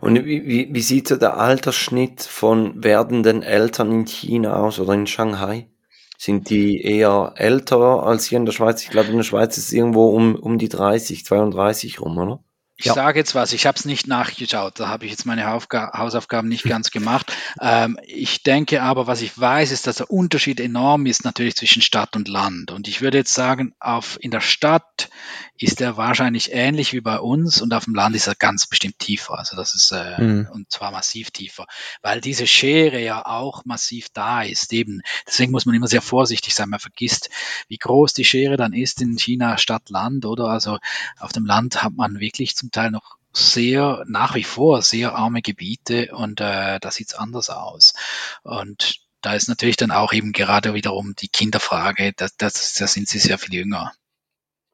[0.00, 5.06] Und wie, wie, sieht so der Altersschnitt von werdenden Eltern in China aus oder in
[5.06, 5.68] Shanghai?
[6.16, 8.82] Sind die eher älter als hier in der Schweiz?
[8.82, 12.42] Ich glaube, in der Schweiz ist es irgendwo um, um die 30, 32 rum, oder?
[12.80, 12.94] Ich ja.
[12.94, 16.48] sage jetzt was, ich habe es nicht nachgeschaut, da habe ich jetzt meine Aufga Hausaufgaben
[16.48, 17.32] nicht ganz gemacht.
[17.60, 21.82] Ähm, ich denke aber, was ich weiß, ist, dass der Unterschied enorm ist natürlich zwischen
[21.82, 22.70] Stadt und Land.
[22.70, 25.10] Und ich würde jetzt sagen, auf, in der Stadt
[25.56, 29.00] ist er wahrscheinlich ähnlich wie bei uns und auf dem Land ist er ganz bestimmt
[29.00, 29.36] tiefer.
[29.36, 30.48] Also das ist, äh, mhm.
[30.52, 31.66] und zwar massiv tiefer,
[32.00, 34.72] weil diese Schere ja auch massiv da ist.
[34.72, 36.68] Eben, deswegen muss man immer sehr vorsichtig sein.
[36.68, 37.28] Man vergisst,
[37.66, 40.46] wie groß die Schere dann ist in China Stadt-Land, oder?
[40.46, 40.78] Also
[41.18, 45.42] auf dem Land hat man wirklich zum Teil noch sehr, nach wie vor sehr arme
[45.42, 47.94] Gebiete und äh, da sieht's anders aus.
[48.42, 53.08] Und da ist natürlich dann auch eben gerade wiederum die Kinderfrage, da, das, da sind
[53.08, 53.92] sie sehr viel jünger.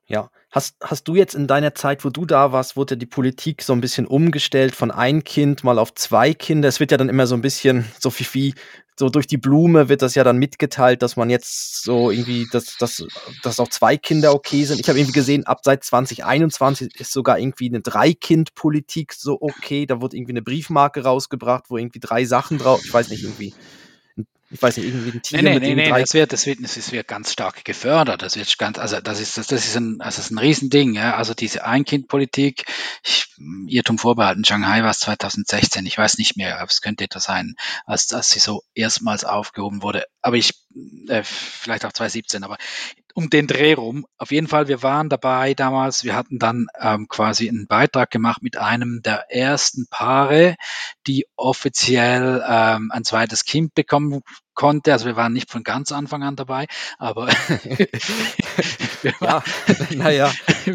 [0.06, 0.30] Ja.
[0.54, 3.72] Hast, hast du jetzt in deiner Zeit, wo du da warst, wurde die Politik so
[3.72, 6.68] ein bisschen umgestellt von ein Kind mal auf zwei Kinder?
[6.68, 8.54] Es wird ja dann immer so ein bisschen so fifi,
[8.96, 12.76] so durch die Blume wird das ja dann mitgeteilt, dass man jetzt so irgendwie, dass,
[12.78, 13.04] dass,
[13.42, 14.78] dass auch zwei Kinder okay sind.
[14.78, 19.86] Ich habe irgendwie gesehen, ab seit 2021 ist sogar irgendwie eine Drei-Kind-Politik so okay.
[19.86, 23.52] Da wurde irgendwie eine Briefmarke rausgebracht, wo irgendwie drei Sachen drauf, ich weiß nicht, irgendwie
[24.50, 27.08] ich weiß nicht, irgendwie ein Tier nee, nee, nee, das wird, das wird, das wird
[27.08, 28.22] ganz stark gefördert.
[28.22, 30.94] Das wird ganz, also das ist, das, das ist ein, also das ist ein Riesending,
[30.94, 31.16] ja.
[31.16, 32.64] Also diese Ein-Kind-Politik,
[33.66, 37.54] Irrtum vorbehalten, Shanghai war es 2016, ich weiß nicht mehr, es könnte etwas sein,
[37.86, 40.04] als, als sie so erstmals aufgehoben wurde.
[40.20, 40.52] Aber ich,
[41.08, 42.58] äh, vielleicht auch 2017, aber
[43.14, 44.06] um den Dreh rum.
[44.18, 46.02] Auf jeden Fall, wir waren dabei damals.
[46.02, 50.56] Wir hatten dann ähm, quasi einen Beitrag gemacht mit einem der ersten Paare,
[51.06, 54.22] die offiziell ähm, ein zweites Kind bekommen
[54.54, 54.92] konnte.
[54.92, 56.66] Also wir waren nicht von ganz Anfang an dabei,
[56.98, 57.28] aber
[59.20, 59.42] ja,
[59.90, 60.32] naja,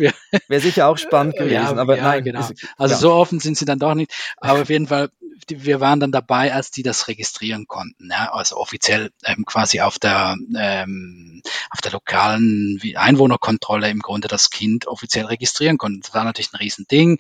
[0.47, 1.53] wäre sicher auch spannend gewesen.
[1.53, 2.47] Ja, aber ja, nein, genau.
[2.77, 2.99] Also ja.
[2.99, 4.13] so offen sind sie dann doch nicht.
[4.37, 5.09] Aber auf jeden Fall,
[5.47, 8.09] wir waren dann dabei, als die das registrieren konnten.
[8.11, 8.31] Ja?
[8.33, 14.87] Also offiziell ähm, quasi auf der ähm, auf der lokalen Einwohnerkontrolle im Grunde das Kind
[14.87, 16.01] offiziell registrieren konnten.
[16.01, 17.19] Das war natürlich ein Riesending.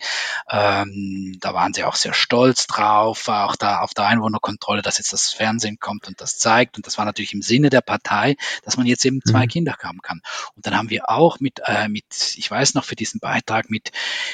[0.49, 5.13] Ähm, da waren sie auch sehr stolz drauf, auch da auf der Einwohnerkontrolle, dass jetzt
[5.13, 6.77] das Fernsehen kommt und das zeigt.
[6.77, 9.49] Und das war natürlich im Sinne der Partei, dass man jetzt eben zwei mhm.
[9.49, 10.21] Kinder haben kann.
[10.55, 13.91] Und dann haben wir auch mit, äh, mit, ich weiß noch für diesen Beitrag mit,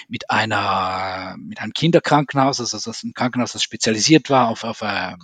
[0.07, 4.81] mit einer, mit einem Kinderkrankenhaus, also das ist ein Krankenhaus, das spezialisiert war auf, auf,
[4.81, 5.15] äh,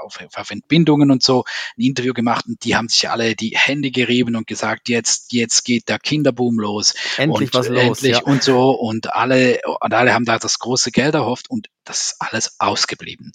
[0.00, 1.44] auf, auf Entbindungen und so,
[1.76, 5.64] ein Interview gemacht und die haben sich alle die Hände gerieben und gesagt, jetzt, jetzt
[5.64, 6.94] geht der Kinderboom los.
[7.18, 7.82] Endlich und, was los.
[7.82, 8.22] Endlich ja.
[8.22, 8.70] und so.
[8.70, 13.32] Und alle, und alle haben da das große Geld erhofft und das ist alles ausgeblieben.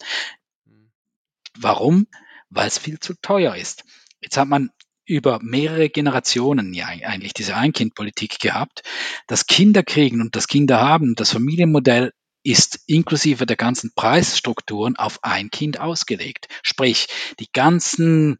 [1.57, 2.07] Warum?
[2.49, 3.83] Weil es viel zu teuer ist.
[4.21, 4.71] Jetzt hat man
[5.05, 8.81] über mehrere Generationen ja eigentlich diese Ein-Kind-Politik gehabt.
[9.27, 15.79] Das Kinderkriegen und das Kinderhaben, das Familienmodell ist inklusive der ganzen Preisstrukturen auf ein Kind
[15.79, 16.47] ausgelegt.
[16.61, 17.07] Sprich,
[17.39, 18.37] die ganzen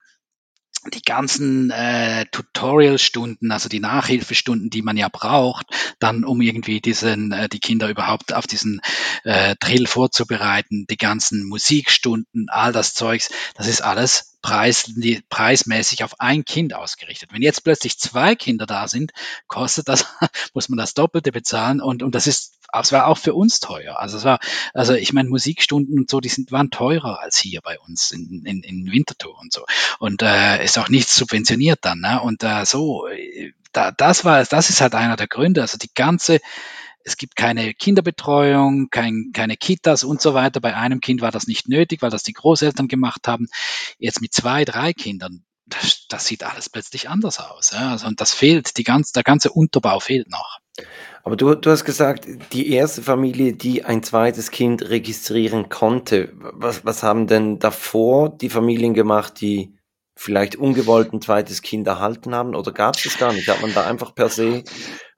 [0.91, 5.67] die ganzen äh, Tutorial-Stunden, also die Nachhilfestunden, die man ja braucht,
[5.99, 8.81] dann um irgendwie diesen, äh, die Kinder überhaupt auf diesen
[9.23, 14.91] äh, Drill vorzubereiten, die ganzen Musikstunden, all das Zeugs, das ist alles preis,
[15.29, 17.29] preismäßig auf ein Kind ausgerichtet.
[17.31, 19.11] Wenn jetzt plötzlich zwei Kinder da sind,
[19.47, 20.05] kostet das,
[20.53, 23.99] muss man das Doppelte bezahlen und, und das ist es war auch für uns teuer.
[23.99, 24.39] Also es war,
[24.73, 28.45] also ich meine, Musikstunden und so, die sind, waren teurer als hier bei uns in,
[28.45, 29.65] in, in Winterthur und so.
[29.99, 31.99] Und äh, ist auch nichts subventioniert dann.
[31.99, 32.21] Ne?
[32.21, 33.07] Und äh, so,
[33.71, 35.61] da, das war, das ist halt einer der Gründe.
[35.61, 36.39] Also die ganze,
[37.03, 40.61] es gibt keine Kinderbetreuung, kein, keine Kitas und so weiter.
[40.61, 43.47] Bei einem Kind war das nicht nötig, weil das die Großeltern gemacht haben.
[43.99, 47.71] Jetzt mit zwei, drei Kindern, das, das sieht alles plötzlich anders aus.
[47.71, 47.91] Ja?
[47.91, 50.59] Also, und das fehlt, die ganz, der ganze Unterbau fehlt noch.
[51.23, 56.83] Aber du, du hast gesagt, die erste Familie, die ein zweites Kind registrieren konnte, was,
[56.83, 59.77] was haben denn davor die Familien gemacht, die
[60.15, 63.47] vielleicht ungewollt ein zweites Kind erhalten haben oder gab es das gar nicht?
[63.47, 64.63] Hat man da einfach per se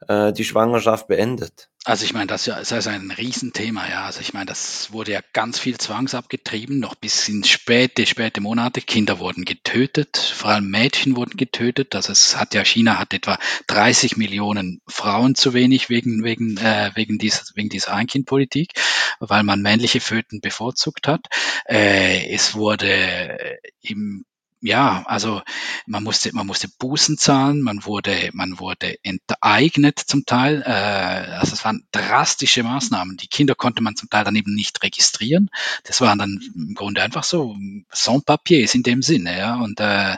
[0.07, 1.69] äh, die Schwangerschaft beendet?
[1.87, 4.05] Also ich meine, das ist ja ein Riesenthema, ja.
[4.05, 8.81] Also ich meine, das wurde ja ganz viel zwangsabgetrieben, noch bis in späte, späte Monate.
[8.81, 11.93] Kinder wurden getötet, vor allem Mädchen wurden getötet.
[11.93, 16.89] Also es hat ja, China hat etwa 30 Millionen Frauen zu wenig wegen, wegen, äh,
[16.95, 18.73] wegen dieser, wegen dieser Einkindpolitik,
[19.19, 21.27] weil man männliche Föten bevorzugt hat.
[21.69, 24.25] Äh, es wurde im
[24.61, 25.41] ja, also
[25.85, 30.63] man musste, man musste Bußen zahlen, man wurde, man wurde enteignet zum Teil.
[30.65, 33.17] Äh, also es waren drastische Maßnahmen.
[33.17, 35.49] Die Kinder konnte man zum Teil dann eben nicht registrieren.
[35.83, 37.55] Das waren dann im Grunde einfach so
[37.91, 39.55] Sans-Papiers in dem Sinne, ja.
[39.55, 40.15] Und äh,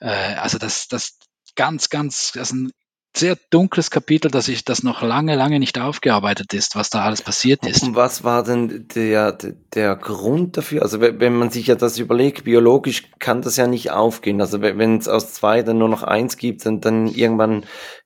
[0.00, 1.18] äh, also das, das
[1.54, 2.72] ganz, ganz, also ein
[3.16, 7.22] sehr dunkles Kapitel, dass ich das noch lange, lange nicht aufgearbeitet ist, was da alles
[7.22, 7.82] passiert ist.
[7.84, 9.36] Und was war denn der,
[9.74, 10.82] der Grund dafür?
[10.82, 14.40] Also wenn man sich ja das überlegt, biologisch kann das ja nicht aufgehen.
[14.40, 17.64] Also wenn es aus zwei dann nur noch eins gibt, dann, dann irgendwann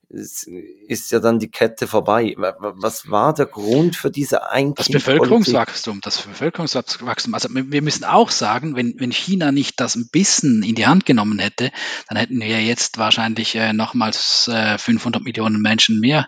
[0.09, 2.33] ist ja dann die Kette vorbei.
[2.37, 7.33] Was war der Grund für diese ein Das Bevölkerungswachstum, das Bevölkerungswachstum.
[7.33, 11.05] Also wir müssen auch sagen, wenn, wenn China nicht das ein bisschen in die Hand
[11.05, 11.71] genommen hätte,
[12.07, 16.27] dann hätten wir jetzt wahrscheinlich äh, nochmals äh, 500 Millionen Menschen mehr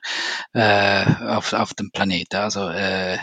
[0.53, 2.35] äh, auf, auf dem Planeten.
[2.35, 3.15] Also äh,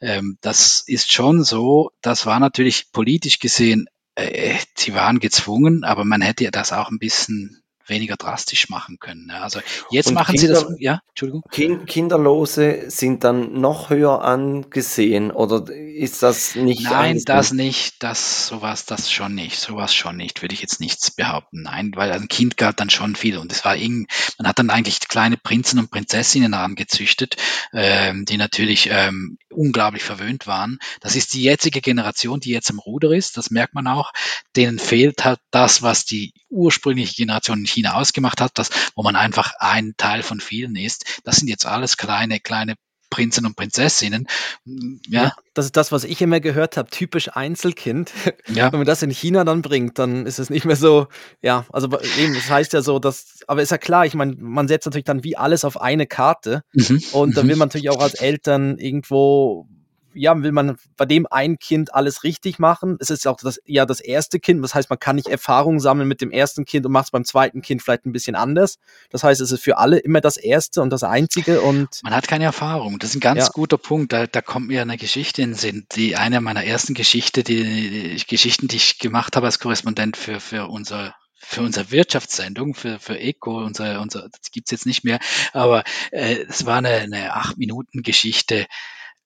[0.00, 6.04] äh, das ist schon so, das war natürlich politisch gesehen, äh, sie waren gezwungen, aber
[6.04, 7.59] man hätte ja das auch ein bisschen
[7.90, 9.30] weniger drastisch machen können.
[9.30, 11.42] Also jetzt Und machen Kinder, Sie das, ja, Entschuldigung.
[11.86, 16.84] Kinderlose sind dann noch höher angesehen oder ist das nicht?
[16.84, 21.10] Nein, das nicht, das sowas, das schon nicht, sowas schon nicht, würde ich jetzt nichts
[21.10, 21.62] behaupten.
[21.62, 24.06] Nein, weil ein Kind gab dann schon viel und es war irgendwie,
[24.38, 27.36] man hat dann eigentlich kleine Prinzen und Prinzessinnen angezüchtet,
[27.72, 30.78] ähm, die natürlich ähm, unglaublich verwöhnt waren.
[31.00, 34.12] Das ist die jetzige Generation, die jetzt im Ruder ist, das merkt man auch.
[34.56, 39.16] Denen fehlt halt das, was die ursprüngliche Generation in China ausgemacht hat, das, wo man
[39.16, 41.20] einfach ein Teil von vielen ist.
[41.24, 42.76] Das sind jetzt alles kleine, kleine
[43.10, 44.26] Prinzen und Prinzessinnen.
[44.64, 45.24] Ja.
[45.24, 45.32] ja.
[45.54, 48.12] das ist das, was ich immer gehört habe, typisch Einzelkind.
[48.48, 48.72] Ja.
[48.72, 51.06] Wenn man das in China dann bringt, dann ist es nicht mehr so,
[51.40, 54.66] ja, also eben, das heißt ja so, dass, aber ist ja klar, ich meine, man
[54.66, 57.00] setzt natürlich dann wie alles auf eine Karte mhm.
[57.12, 59.68] und dann will man natürlich auch als Eltern irgendwo
[60.14, 62.96] ja, will man bei dem ein Kind alles richtig machen.
[63.00, 64.62] Es ist auch das, ja das erste Kind.
[64.62, 67.24] Das heißt, man kann nicht Erfahrung sammeln mit dem ersten Kind und macht es beim
[67.24, 68.78] zweiten Kind vielleicht ein bisschen anders.
[69.10, 72.00] Das heißt, es ist für alle immer das erste und das einzige und.
[72.02, 72.98] Man hat keine Erfahrung.
[72.98, 73.50] Das ist ein ganz ja.
[73.52, 74.12] guter Punkt.
[74.12, 75.86] Da, da kommt mir eine Geschichte in den Sinn.
[75.94, 80.40] Die eine meiner ersten Geschichte, die, die Geschichten, die ich gemacht habe als Korrespondent für,
[80.40, 85.18] für unser für unsere Wirtschaftssendung, für, für Eco, unser, unser, das gibt's jetzt nicht mehr,
[85.54, 88.66] aber äh, es war eine, eine acht Minuten Geschichte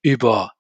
[0.01, 0.53] über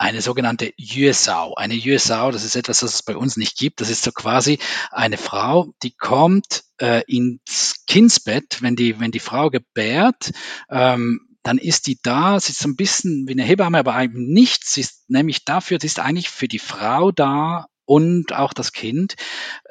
[0.00, 1.54] eine sogenannte Yuesao.
[1.56, 3.82] Eine Yuesao, das ist etwas, das es bei uns nicht gibt.
[3.82, 4.58] Das ist so quasi
[4.90, 10.32] eine Frau, die kommt äh, ins Kindsbett, wenn die, wenn die Frau gebärt,
[10.70, 14.26] ähm, dann ist die da, sie ist so ein bisschen wie eine Hebamme, aber eigentlich
[14.26, 14.64] nicht.
[14.66, 19.16] Sie ist nämlich dafür, sie ist eigentlich für die Frau da und auch das Kind,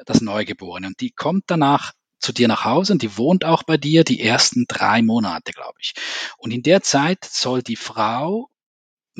[0.06, 0.86] das Neugeborene.
[0.86, 4.20] Und die kommt danach zu dir nach Hause und die wohnt auch bei dir die
[4.20, 5.94] ersten drei Monate, glaube ich.
[6.38, 8.49] Und in der Zeit soll die Frau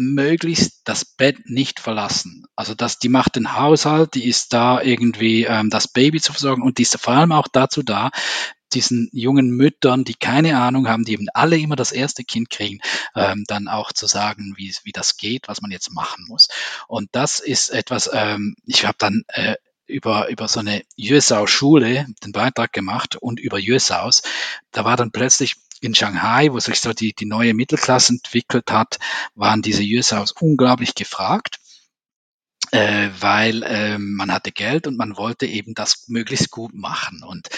[0.01, 2.47] möglichst das Bett nicht verlassen.
[2.57, 6.63] Also dass die macht den Haushalt, die ist da irgendwie ähm, das Baby zu versorgen
[6.63, 8.11] und die ist vor allem auch dazu da,
[8.73, 12.81] diesen jungen Müttern, die keine Ahnung haben, die eben alle immer das erste Kind kriegen,
[13.15, 16.49] ähm, dann auch zu sagen, wie, wie das geht, was man jetzt machen muss.
[16.87, 19.57] Und das ist etwas, ähm, ich habe dann äh,
[19.91, 24.23] über, über so eine Jösau-Schule den Beitrag gemacht und über Jösaus.
[24.71, 28.99] Da war dann plötzlich in Shanghai, wo sich so die, die neue Mittelklasse entwickelt hat,
[29.35, 31.59] waren diese Yusaus unglaublich gefragt
[32.73, 37.23] äh, weil äh, man hatte Geld und man wollte eben das möglichst gut machen.
[37.23, 37.49] Und,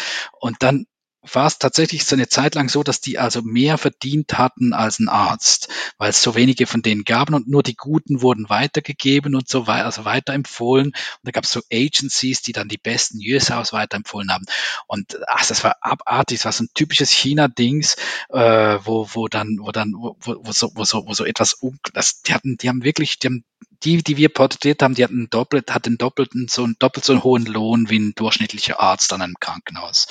[0.41, 0.87] und dann
[1.23, 4.99] war es tatsächlich so eine Zeit lang so, dass die also mehr verdient hatten als
[4.99, 9.35] ein Arzt, weil es so wenige von denen gaben und nur die Guten wurden weitergegeben
[9.37, 10.87] und so weiter, also weiterempfohlen.
[10.87, 14.47] Und da gab es so Agencies, die dann die besten US-Haus weiterempfohlen haben.
[14.87, 17.97] Und ach, das war abartig, das war so ein typisches China-Dings,
[18.31, 21.59] äh, wo, wo dann, wo dann, wo, wo, so, wo so, wo so etwas,
[21.93, 23.45] das, die hatten, die haben wirklich, die haben
[23.85, 27.25] die, die wir porträtiert haben, die hatten doppelt, hatten doppelten, so einen doppelt so einen
[27.25, 30.07] hohen Lohn wie ein durchschnittlicher Arzt an einem Krankenhaus.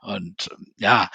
[0.00, 1.10] Und ja,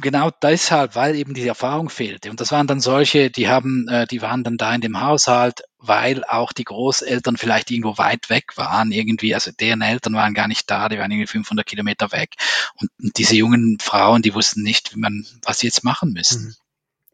[0.00, 2.30] genau deshalb, weil eben die Erfahrung fehlte.
[2.30, 5.62] Und das waren dann solche, die haben, äh, die waren dann da in dem Haushalt,
[5.78, 10.48] weil auch die Großeltern vielleicht irgendwo weit weg waren, irgendwie, also deren Eltern waren gar
[10.48, 12.34] nicht da, die waren irgendwie 500 Kilometer weg.
[12.76, 16.46] Und, diese jungen Frauen, die wussten nicht, wie man, was sie jetzt machen müssen.
[16.46, 16.54] Mhm.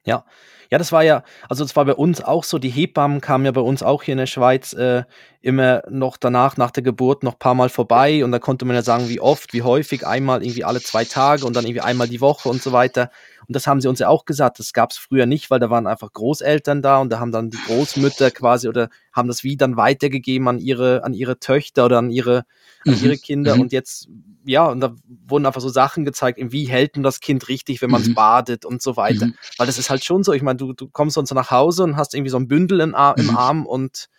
[0.05, 0.25] Ja,
[0.71, 2.59] ja, das war ja, also das war bei uns auch so.
[2.59, 5.03] Die Hebammen kamen ja bei uns auch hier in der Schweiz äh,
[5.43, 8.77] immer noch danach, nach der Geburt, noch ein paar Mal vorbei und da konnte man
[8.77, 12.09] ja sagen, wie oft, wie häufig, einmal irgendwie alle zwei Tage und dann irgendwie einmal
[12.09, 13.11] die Woche und so weiter.
[13.49, 15.71] Und das haben sie uns ja auch gesagt, das gab es früher nicht, weil da
[15.71, 19.57] waren einfach Großeltern da und da haben dann die Großmütter quasi oder haben das wie
[19.57, 22.45] dann weitergegeben an ihre, an ihre Töchter oder an ihre,
[22.87, 23.01] an mhm.
[23.03, 23.55] ihre Kinder.
[23.55, 23.63] Mhm.
[23.63, 24.09] Und jetzt,
[24.45, 24.95] ja, und da
[25.27, 28.15] wurden einfach so Sachen gezeigt, wie hält man das Kind richtig, wenn man es mhm.
[28.15, 29.27] badet und so weiter.
[29.27, 29.35] Mhm.
[29.57, 31.97] Weil das ist halt schon so, ich meine, du, du kommst sonst nach Hause und
[31.97, 33.37] hast irgendwie so ein Bündel im, im mhm.
[33.37, 34.11] Arm und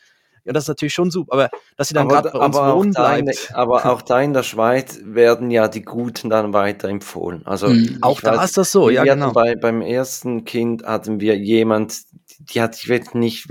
[0.43, 1.33] ja, das ist natürlich schon super.
[1.33, 3.49] Aber dass sie dann gerade bei uns aber wohnen bleibt.
[3.51, 7.45] Da aber auch da in der Schweiz werden ja die Guten dann weiter empfohlen.
[7.45, 7.99] Also mhm.
[8.01, 9.31] auch da ist das so, ja genau.
[9.31, 12.01] Bei, beim ersten Kind hatten wir jemand,
[12.39, 13.47] die hat sich nicht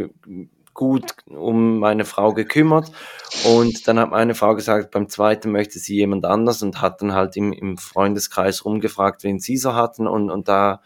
[0.74, 2.90] gut um meine Frau gekümmert
[3.44, 7.12] und dann hat meine Frau gesagt, beim zweiten möchte sie jemand anders und hat dann
[7.12, 10.80] halt im, im Freundeskreis rumgefragt, wen sie so hatten und, und da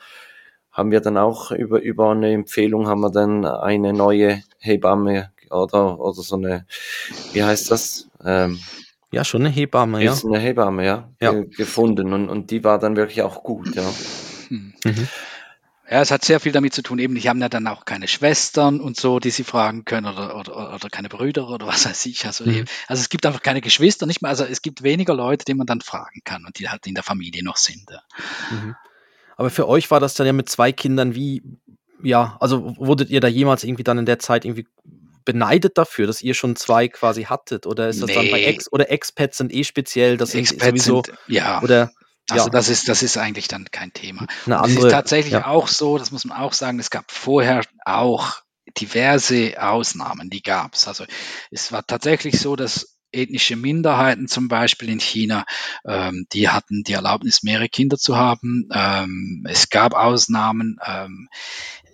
[0.73, 5.99] haben wir dann auch über, über eine Empfehlung haben wir dann eine neue Hebamme oder,
[6.01, 6.67] oder so eine,
[7.33, 8.09] wie heißt das?
[8.25, 8.61] Ähm,
[9.11, 10.13] ja, schon eine Hebamme, ja.
[10.13, 11.33] Ist eine Hebamme, ja, ja.
[11.33, 13.85] gefunden und, und die war dann wirklich auch gut, ja.
[14.49, 14.75] Mhm.
[15.91, 18.09] Ja, es hat sehr viel damit zu tun, eben, die haben ja dann auch keine
[18.09, 22.07] Schwestern und so, die sie fragen können oder, oder, oder keine Brüder oder was weiß
[22.07, 22.25] ich.
[22.25, 22.65] Also, mhm.
[22.89, 25.67] also es gibt einfach keine Geschwister, nicht mehr, also es gibt weniger Leute, die man
[25.67, 27.85] dann fragen kann und die halt in der Familie noch sind.
[27.91, 28.01] Ja.
[28.51, 28.75] Mhm.
[29.37, 31.43] Aber für euch war das dann ja mit zwei Kindern wie,
[32.03, 34.67] ja, also wurdet ihr da jemals irgendwie dann in der Zeit irgendwie
[35.25, 37.67] beneidet dafür, dass ihr schon zwei quasi hattet?
[37.67, 38.15] Oder ist das nee.
[38.15, 40.17] dann bei Ex oder Expats sind eh speziell?
[40.17, 41.63] Das sind sowieso, sind, ja.
[41.63, 41.93] Oder
[42.31, 42.51] also ja.
[42.51, 44.27] das ist, das ist eigentlich dann kein Thema.
[44.47, 45.47] Andere, es ist tatsächlich ja.
[45.47, 48.39] auch so, das muss man auch sagen, es gab vorher auch
[48.79, 50.89] diverse Ausnahmen, die gab es.
[50.89, 51.05] Also
[51.51, 55.45] es war tatsächlich so, dass ethnische Minderheiten zum Beispiel in China,
[55.87, 58.69] ähm, die hatten die Erlaubnis, mehrere Kinder zu haben.
[58.73, 60.79] Ähm, es gab Ausnahmen.
[60.85, 61.29] Ähm,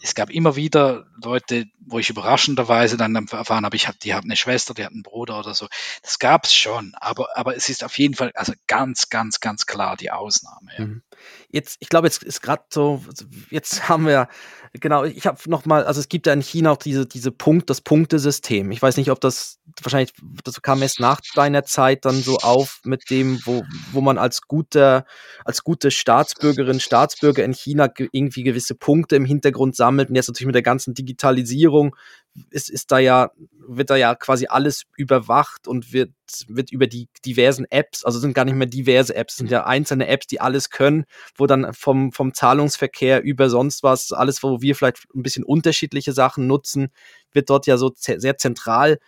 [0.02, 4.28] es gab immer wieder Leute, wo ich überraschenderweise dann erfahren habe, ich habe, die haben
[4.28, 5.66] eine Schwester, die hat einen Bruder oder so.
[6.02, 9.66] Das gab es schon, aber, aber es ist auf jeden Fall, also ganz, ganz, ganz
[9.66, 10.70] klar die Ausnahme.
[10.78, 11.02] Mhm.
[11.50, 13.04] Jetzt, ich glaube, jetzt ist gerade so,
[13.50, 14.28] jetzt haben wir
[14.74, 17.70] Genau, ich habe noch mal, also es gibt ja in China auch diese, diese Punkt,
[17.70, 18.70] das Punktesystem.
[18.70, 20.12] Ich weiß nicht, ob das wahrscheinlich,
[20.44, 24.42] das kam erst nach deiner Zeit dann so auf mit dem, wo, wo man als
[24.42, 25.06] guter,
[25.44, 30.08] als gute Staatsbürgerin, Staatsbürger in China irgendwie gewisse Punkte im Hintergrund sammelt.
[30.08, 31.69] Und jetzt natürlich mit der ganzen Digitalisierung
[32.50, 33.30] ist, ist da ja,
[33.66, 36.12] wird da ja quasi alles überwacht und wird,
[36.48, 40.06] wird über die diversen Apps, also sind gar nicht mehr diverse Apps, sind ja einzelne
[40.06, 41.04] Apps, die alles können,
[41.36, 46.12] wo dann vom, vom Zahlungsverkehr über sonst was, alles, wo wir vielleicht ein bisschen unterschiedliche
[46.12, 46.92] Sachen nutzen,
[47.32, 48.98] wird dort ja so sehr zentral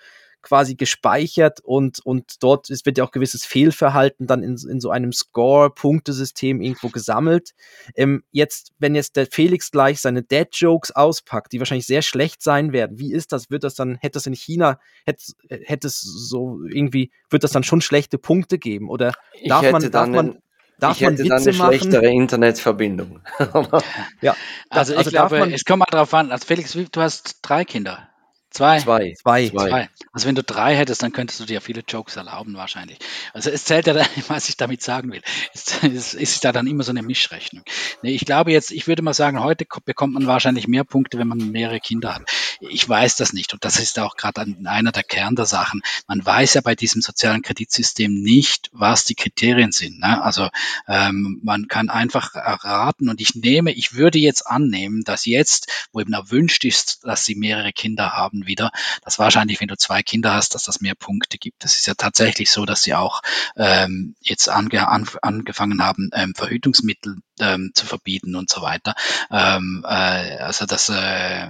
[0.43, 4.91] quasi gespeichert und, und dort ist, wird ja auch gewisses Fehlverhalten dann in, in so
[4.91, 7.55] einem Score-Punktesystem irgendwo gesammelt.
[7.95, 12.73] Ähm, jetzt, wenn jetzt der Felix gleich seine Dead-Jokes auspackt, die wahrscheinlich sehr schlecht sein
[12.73, 13.51] werden, wie ist das?
[13.51, 17.65] Wird das dann, hätte das in China, hätte, hätte es so irgendwie, wird das dann
[17.65, 18.91] schon schlechte Punkte geben?
[18.91, 19.13] Oder
[19.47, 20.39] darf man, darf man,
[20.83, 22.23] Darf ich hätte man Witze dann eine schlechtere machen?
[22.23, 23.21] Internetverbindung.
[24.21, 24.35] ja,
[24.69, 26.33] also, also ich glaube, es kommt mal drauf an.
[26.33, 28.09] Also Felix, du hast drei Kinder.
[28.53, 28.79] Zwei.
[28.81, 29.15] Zwei.
[29.15, 29.49] Zwei.
[29.49, 29.89] Zwei.
[30.13, 32.99] Also wenn du drei hättest, dann könntest du dir viele Jokes erlauben wahrscheinlich.
[33.33, 35.23] Also es zählt ja, dann, was ich damit sagen will.
[35.55, 37.65] Es, es ist da dann immer so eine Mischrechnung.
[38.03, 41.29] Nee, ich glaube jetzt, ich würde mal sagen, heute bekommt man wahrscheinlich mehr Punkte, wenn
[41.29, 42.23] man mehrere Kinder hat.
[42.71, 45.83] Ich weiß das nicht und das ist auch gerade einer der Kern der Sachen.
[46.07, 50.01] Man weiß ja bei diesem sozialen Kreditsystem nicht, was die Kriterien sind.
[50.01, 50.23] Ne?
[50.23, 50.49] Also
[50.87, 56.01] ähm, man kann einfach erraten und ich nehme, ich würde jetzt annehmen, dass jetzt, wo
[56.01, 58.71] eben erwünscht ist, dass sie mehrere Kinder haben, wieder,
[59.05, 61.65] dass wahrscheinlich, wenn du zwei Kinder hast, dass das mehr Punkte gibt.
[61.65, 63.23] Das ist ja tatsächlich so, dass sie auch
[63.57, 68.95] ähm, jetzt ange, an, angefangen haben, ähm, Verhütungsmittel ähm, zu verbieten und so weiter.
[69.31, 71.49] Ähm, äh, also das, äh,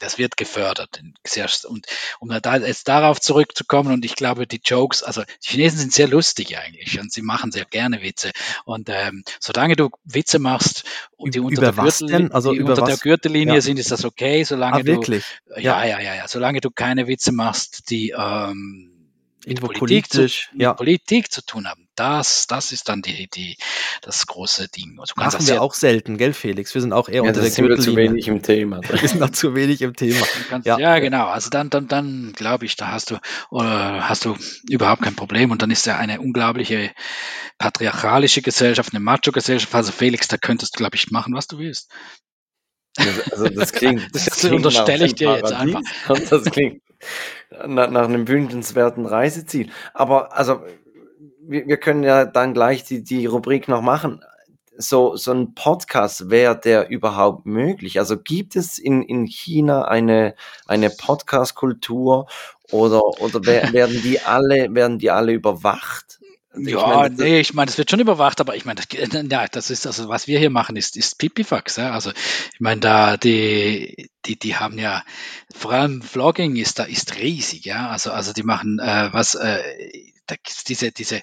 [0.00, 1.02] das wird gefördert.
[1.64, 1.86] Und
[2.20, 6.08] um da jetzt darauf zurückzukommen, und ich glaube, die Jokes, also die Chinesen sind sehr
[6.08, 8.30] lustig eigentlich und sie machen sehr gerne Witze.
[8.64, 10.84] Und ähm, solange du Witze machst
[11.16, 13.60] und die unter, der, Gürtel, also die unter der Gürtellinie ja.
[13.60, 15.24] sind, ist das okay, solange ah, wirklich?
[15.46, 18.87] du ja, ja, ja, ja, solange du keine Witze machst, die ähm,
[19.48, 20.74] mit Politik, politisch, zu, ja.
[20.74, 21.88] Politik zu tun haben.
[21.96, 23.56] Das, das ist dann die, die,
[24.02, 24.98] das große Ding.
[25.00, 26.72] Also Machen wir auch selten, gell, Felix?
[26.74, 28.80] Wir sind auch eher ja, unter der sind wir zu wenig im Thema.
[28.88, 30.24] wir sind noch zu wenig im Thema.
[30.48, 30.78] Kannst, ja.
[30.78, 30.98] ja.
[31.00, 31.26] genau.
[31.26, 33.18] Also dann, dann, dann glaube ich, da hast du,
[33.50, 34.36] oder hast du
[34.68, 35.50] überhaupt kein Problem.
[35.50, 36.92] Und dann ist ja eine unglaubliche
[37.58, 39.74] patriarchalische Gesellschaft, eine Macho-Gesellschaft.
[39.74, 41.90] Also Felix, da könntest du, glaube ich, machen, was du willst.
[43.30, 44.14] Also das klingt.
[44.14, 45.82] Das, das klingt unterstelle ich dir jetzt einfach.
[46.30, 46.82] das klingt
[47.66, 49.70] nach, nach einem wünschenswerten Reiseziel.
[49.94, 50.62] Aber also
[51.40, 54.22] wir, wir können ja dann gleich die, die Rubrik noch machen.
[54.76, 57.98] so, so ein Podcast, wäre der überhaupt möglich?
[57.98, 60.34] Also gibt es in, in China eine,
[60.66, 62.28] eine Podcast-Kultur
[62.70, 66.17] oder, oder werden die alle, werden die alle überwacht?
[66.54, 68.86] Ja, meine, nee, ich meine, das wird schon überwacht, aber ich meine, das,
[69.30, 71.76] ja, das ist also, was wir hier machen, ist, ist Pipifax.
[71.76, 71.92] Ja?
[71.92, 75.04] Also, ich meine, da die, die, die haben ja,
[75.54, 77.88] vor allem Vlogging ist da ist riesig, ja.
[77.88, 79.60] Also, also die machen äh, was, äh,
[80.28, 81.22] da gibt's diese, diese,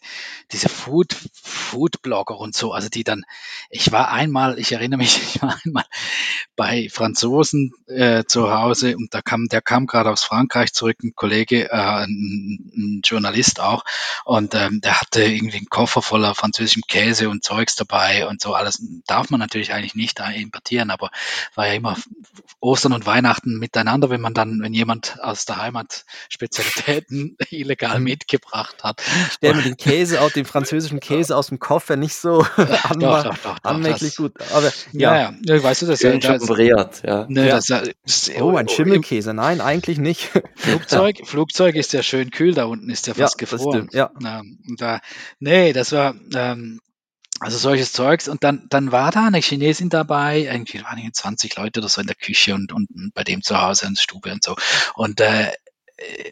[0.51, 3.23] diese Food, Food-Blogger und so, also die dann,
[3.69, 5.85] ich war einmal, ich erinnere mich, ich war einmal
[6.55, 11.13] bei Franzosen äh, zu Hause und da kam, der kam gerade aus Frankreich zurück, ein
[11.15, 13.83] Kollege, äh, ein, ein Journalist auch,
[14.25, 18.55] und ähm, der hatte irgendwie einen Koffer voller französischem Käse und Zeugs dabei und so
[18.55, 18.83] alles.
[19.05, 21.11] Darf man natürlich eigentlich nicht da importieren, aber
[21.53, 21.95] war ja immer
[22.59, 28.05] Ostern und Weihnachten miteinander, wenn man dann, wenn jemand aus der Heimat Spezialitäten illegal mhm.
[28.05, 28.94] mitgebracht hat, hat.
[28.97, 32.99] Ich stelle mir den Käse, auch den französischen Käse aus dem Koffer nicht so an,
[32.99, 34.33] doch, doch, doch, anmerklich gut.
[34.53, 37.25] Aber ja, ja, ja weißt du, das ist ja das, ja.
[37.27, 37.59] Ne, ja.
[37.59, 39.33] Das, oh, ein Schimmelkäse.
[39.33, 40.31] Nein, eigentlich nicht.
[40.55, 43.89] Flugzeug, Flugzeug ist ja schön kühl, da unten ist ja fast ja, gefroren.
[43.91, 44.11] ja.
[44.77, 44.99] Da,
[45.39, 46.79] nee, das war ähm,
[47.39, 48.27] also solches Zeugs.
[48.27, 52.07] Und dann, dann war da eine Chinesin dabei, irgendwie waren 20 Leute oder so in
[52.07, 54.55] der Küche und, und bei dem zu Hause in der Stube und so.
[54.95, 55.51] Und äh,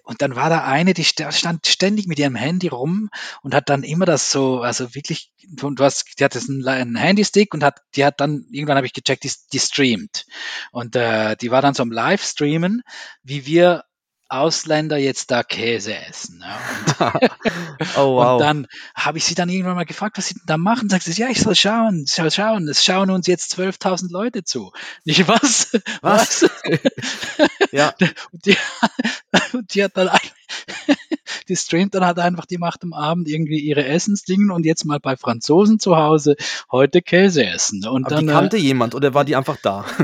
[0.03, 3.09] und dann war da eine, die stand ständig mit ihrem Handy rum
[3.41, 7.53] und hat dann immer das so, also wirklich, du hast, die hat einen, einen Handystick
[7.53, 10.25] und hat, die hat dann, irgendwann habe ich gecheckt, die, die streamt.
[10.71, 12.81] Und äh, die war dann so am Livestreamen,
[13.23, 13.85] wie wir
[14.29, 16.43] Ausländer jetzt da Käse essen.
[16.99, 17.13] Ja.
[17.13, 17.27] Und,
[17.97, 18.33] oh, wow.
[18.33, 20.89] und dann habe ich sie dann irgendwann mal gefragt, was sie denn da machen.
[20.89, 22.67] Sagt sie, ja, ich soll schauen, soll schauen.
[22.67, 24.71] Es schauen uns jetzt 12.000 Leute zu.
[25.05, 25.73] Nicht was?
[26.01, 26.43] Was?
[26.43, 26.51] was?
[27.71, 27.93] ja.
[28.31, 28.57] Und die,
[29.53, 30.09] und die hat dann
[31.45, 34.99] die streamt dann halt einfach, die macht am Abend irgendwie ihre Essensdingen und jetzt mal
[34.99, 36.35] bei Franzosen zu Hause
[36.71, 37.85] heute Käse essen.
[37.87, 39.85] Und Aber dann, die kannte äh, jemand oder war die einfach da?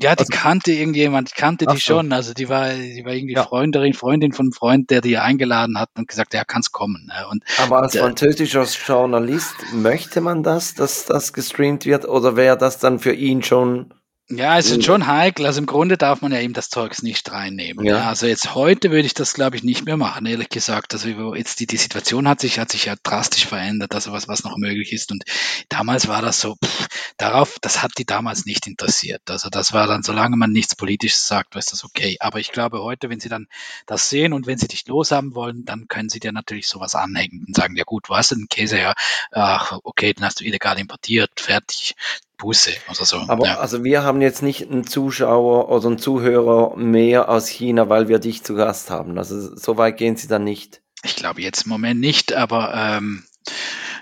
[0.00, 1.80] Ja, die also, kannte irgendjemand, ich kannte die so.
[1.80, 2.12] schon.
[2.12, 3.44] Also die war, die war irgendwie ja.
[3.44, 7.06] Freundin, Freundin von einem Freund, der die eingeladen hat und gesagt, ja, kann's kommen.
[7.06, 7.26] Ne?
[7.30, 12.78] Und, Aber als französischer Journalist möchte man das, dass das gestreamt wird oder wäre das
[12.78, 13.94] dann für ihn schon
[14.30, 14.82] ja, es ist hm.
[14.82, 15.44] schon heikel.
[15.44, 17.84] Also im Grunde darf man ja eben das Zeugs nicht reinnehmen.
[17.84, 17.98] Ja.
[17.98, 18.08] ja.
[18.08, 20.94] Also jetzt heute würde ich das, glaube ich, nicht mehr machen, ehrlich gesagt.
[20.94, 24.42] Also jetzt die, die Situation hat sich, hat sich ja drastisch verändert, also was, was
[24.42, 25.12] noch möglich ist.
[25.12, 25.24] Und
[25.68, 29.20] damals war das so, pff, darauf, das hat die damals nicht interessiert.
[29.28, 32.16] Also das war dann, solange man nichts Politisches sagt, war das okay.
[32.20, 33.46] Aber ich glaube heute, wenn sie dann
[33.84, 37.44] das sehen und wenn sie dich loshaben wollen, dann können sie dir natürlich sowas anhängen
[37.46, 38.94] und sagen, ja gut, du hast den Käse ja,
[39.32, 41.94] ach, okay, den hast du illegal importiert, fertig
[42.38, 43.18] Buße oder so.
[43.28, 43.58] Aber ja.
[43.58, 48.18] also wir haben jetzt nicht einen Zuschauer oder einen Zuhörer mehr aus China, weil wir
[48.18, 49.16] dich zu Gast haben.
[49.18, 50.82] Also so weit gehen sie dann nicht.
[51.04, 53.24] Ich glaube jetzt im Moment nicht, aber ähm,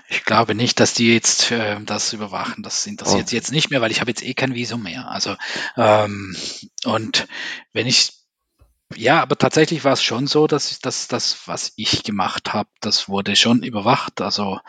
[0.09, 2.63] ich glaube nicht, dass die jetzt äh, das überwachen.
[2.63, 3.27] Das interessiert oh.
[3.29, 5.09] sie jetzt nicht mehr, weil ich habe jetzt eh kein Visum mehr.
[5.09, 5.35] Also
[5.77, 6.35] ähm,
[6.85, 7.27] und
[7.73, 8.22] wenn ich
[8.95, 13.09] ja, aber tatsächlich war es schon so, dass das, das was ich gemacht habe, das
[13.09, 14.21] wurde schon überwacht.
[14.21, 14.59] Also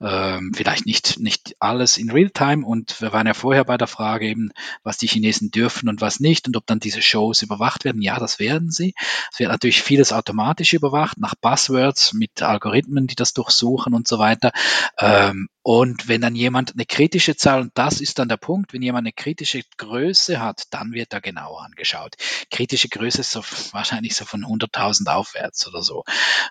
[0.00, 2.66] ähm, vielleicht nicht, nicht alles in Realtime.
[2.66, 4.50] Und wir waren ja vorher bei der Frage eben,
[4.82, 8.02] was die Chinesen dürfen und was nicht und ob dann diese Shows überwacht werden.
[8.02, 8.94] Ja, das werden sie.
[9.32, 14.18] Es wird natürlich vieles automatisch überwacht nach Buzzwords mit Algorithmen, die das durchsuchen und so
[14.18, 14.52] weiter.
[14.98, 18.82] Ähm, und wenn dann jemand eine kritische Zahl, und das ist dann der Punkt, wenn
[18.82, 22.16] jemand eine kritische Größe hat, dann wird da genauer angeschaut.
[22.50, 23.42] Kritische Größe ist so
[23.72, 26.04] wahrscheinlich so von 100.000 aufwärts oder so.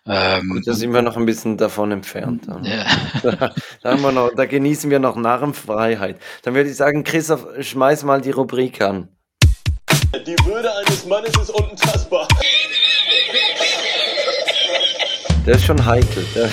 [0.05, 2.47] Ähm, Gut, da sind wir noch ein bisschen davon entfernt.
[2.63, 2.85] Ja.
[3.21, 6.19] Da, da, haben wir noch, da genießen wir noch Narrenfreiheit.
[6.43, 9.09] Dann würde ich sagen, Christoph, schmeiß mal die Rubrik an.
[10.25, 12.27] Die Würde eines Mannes ist untastbar.
[15.45, 16.25] Der ist schon heikel.
[16.35, 16.49] Der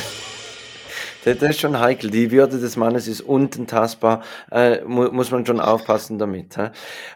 [1.35, 2.11] das ist schon heikel.
[2.11, 4.23] Die Würde des Mannes ist untastbar.
[4.51, 6.57] Äh, mu muss man schon aufpassen damit.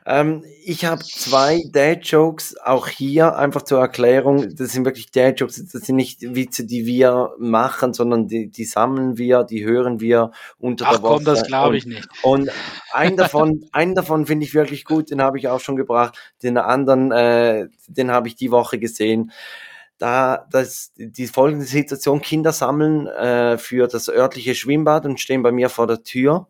[0.06, 4.54] Ähm, ich habe zwei Dad-Jokes, auch hier einfach zur Erklärung.
[4.54, 5.64] Das sind wirklich Dad-Jokes.
[5.72, 10.30] Das sind nicht Witze, die wir machen, sondern die, die sammeln wir, die hören wir
[10.58, 11.14] unter Ach, der Woche.
[11.16, 12.08] komm, das glaube ich nicht.
[12.22, 12.50] Und
[12.92, 15.10] einen davon, einen davon finde ich wirklich gut.
[15.10, 16.18] Den habe ich auch schon gebracht.
[16.42, 19.32] Den anderen, äh, den habe ich die Woche gesehen
[20.02, 25.52] da das, die folgende Situation, Kinder sammeln äh, für das örtliche Schwimmbad und stehen bei
[25.52, 26.48] mir vor der Tür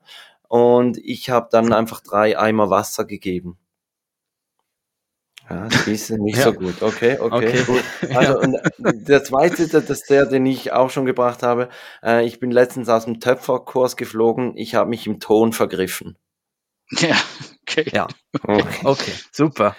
[0.49, 3.59] und ich habe dann einfach drei Eimer Wasser gegeben.
[5.51, 6.45] Ja, das ist nicht ja.
[6.45, 6.81] so gut.
[6.81, 7.65] Okay, okay, okay.
[7.65, 7.85] gut.
[8.17, 11.69] Also und der zweite, das der, den ich auch schon gebracht habe.
[12.03, 14.57] Äh, ich bin letztens aus dem Töpferkurs geflogen.
[14.57, 16.17] Ich habe mich im Ton vergriffen.
[16.91, 17.17] Ja,
[17.63, 17.85] okay.
[17.93, 18.09] Ja,
[18.45, 19.77] okay, okay super.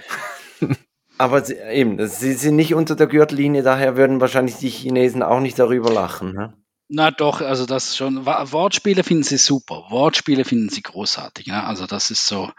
[1.17, 5.39] Aber sie, eben, sie sind nicht unter der Gürtellinie, daher würden wahrscheinlich die Chinesen auch
[5.39, 6.33] nicht darüber lachen.
[6.33, 6.53] Ne?
[6.95, 8.27] Na doch, also das schon.
[8.27, 9.85] Wortspiele finden sie super.
[9.89, 11.47] Wortspiele finden sie großartig.
[11.47, 11.63] Ja?
[11.63, 12.51] Also das ist so,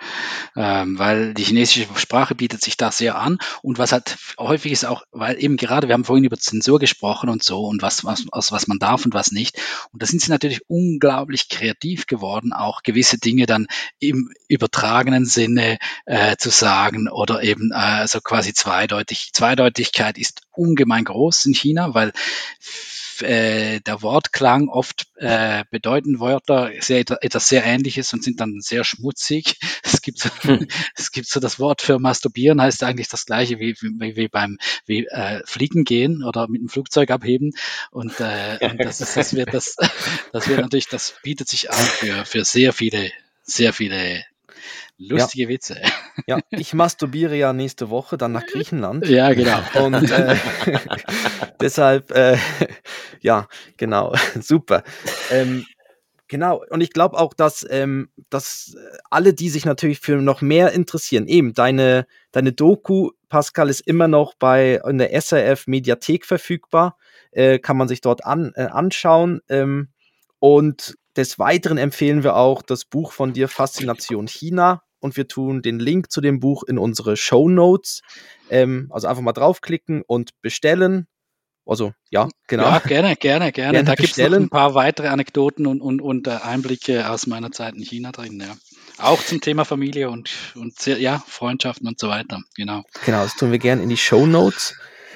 [0.57, 3.39] ähm, weil die chinesische Sprache bietet sich da sehr an.
[3.62, 7.28] Und was halt häufig ist auch, weil eben gerade, wir haben vorhin über Zensur gesprochen
[7.28, 9.57] und so und was, was, was man darf und was nicht.
[9.93, 13.68] Und da sind sie natürlich unglaublich kreativ geworden, auch gewisse Dinge dann
[14.01, 19.30] im übertragenen Sinne äh, zu sagen oder eben äh, so quasi zweideutig.
[19.32, 22.12] Zweideutigkeit ist ungemein groß in China, weil
[23.23, 28.85] äh, der Wortklang oft äh, bedeuten Wörter sehr, etwas sehr Ähnliches und sind dann sehr
[28.85, 29.59] schmutzig.
[29.85, 30.67] Es gibt so, hm.
[30.97, 34.59] es gibt so das Wort für masturbieren heißt eigentlich das gleiche wie, wie, wie beim
[34.87, 37.53] wie, äh, Fliegen gehen oder mit dem Flugzeug abheben
[37.91, 39.77] und, äh, und das ist das wird das
[40.33, 43.12] das wird natürlich das bietet sich an für für sehr viele
[43.45, 44.25] sehr viele
[44.99, 45.49] Lustige ja.
[45.49, 45.77] Witze.
[46.29, 49.07] Ja, ich masturbiere ja nächste Woche dann nach Griechenland.
[49.09, 49.59] Ja, genau.
[49.85, 50.37] Und äh,
[51.61, 52.39] deshalb, äh,
[53.20, 54.85] ja, genau, super.
[55.33, 55.66] Ähm,
[56.29, 58.77] genau, und ich glaube auch, dass, ähm, dass
[59.11, 64.07] alle, die sich natürlich für noch mehr interessieren, eben deine, deine Doku, Pascal, ist immer
[64.07, 66.97] noch bei in der SRF Mediathek verfügbar,
[67.33, 69.41] äh, kann man sich dort an, äh, anschauen.
[69.49, 69.89] Ähm,
[70.39, 75.62] und des Weiteren empfehlen wir auch das Buch von dir Faszination China und wir tun
[75.62, 78.01] den Link zu dem Buch in unsere Show Notes.
[78.51, 81.07] Ähm, also einfach mal draufklicken und bestellen.
[81.67, 82.65] Also ja, genau.
[82.65, 83.73] Ja, gerne, gerne, gerne.
[83.73, 87.53] gerne da gibt es ein paar weitere Anekdoten und, und, und äh, Einblicke aus meiner
[87.53, 88.41] Zeit in China drin.
[88.41, 88.55] Ja.
[88.99, 92.41] Auch zum Thema Familie und, und ja, Freundschaften und so weiter.
[92.57, 92.83] Genau.
[93.05, 94.75] Genau, das tun wir gerne in die Show Notes.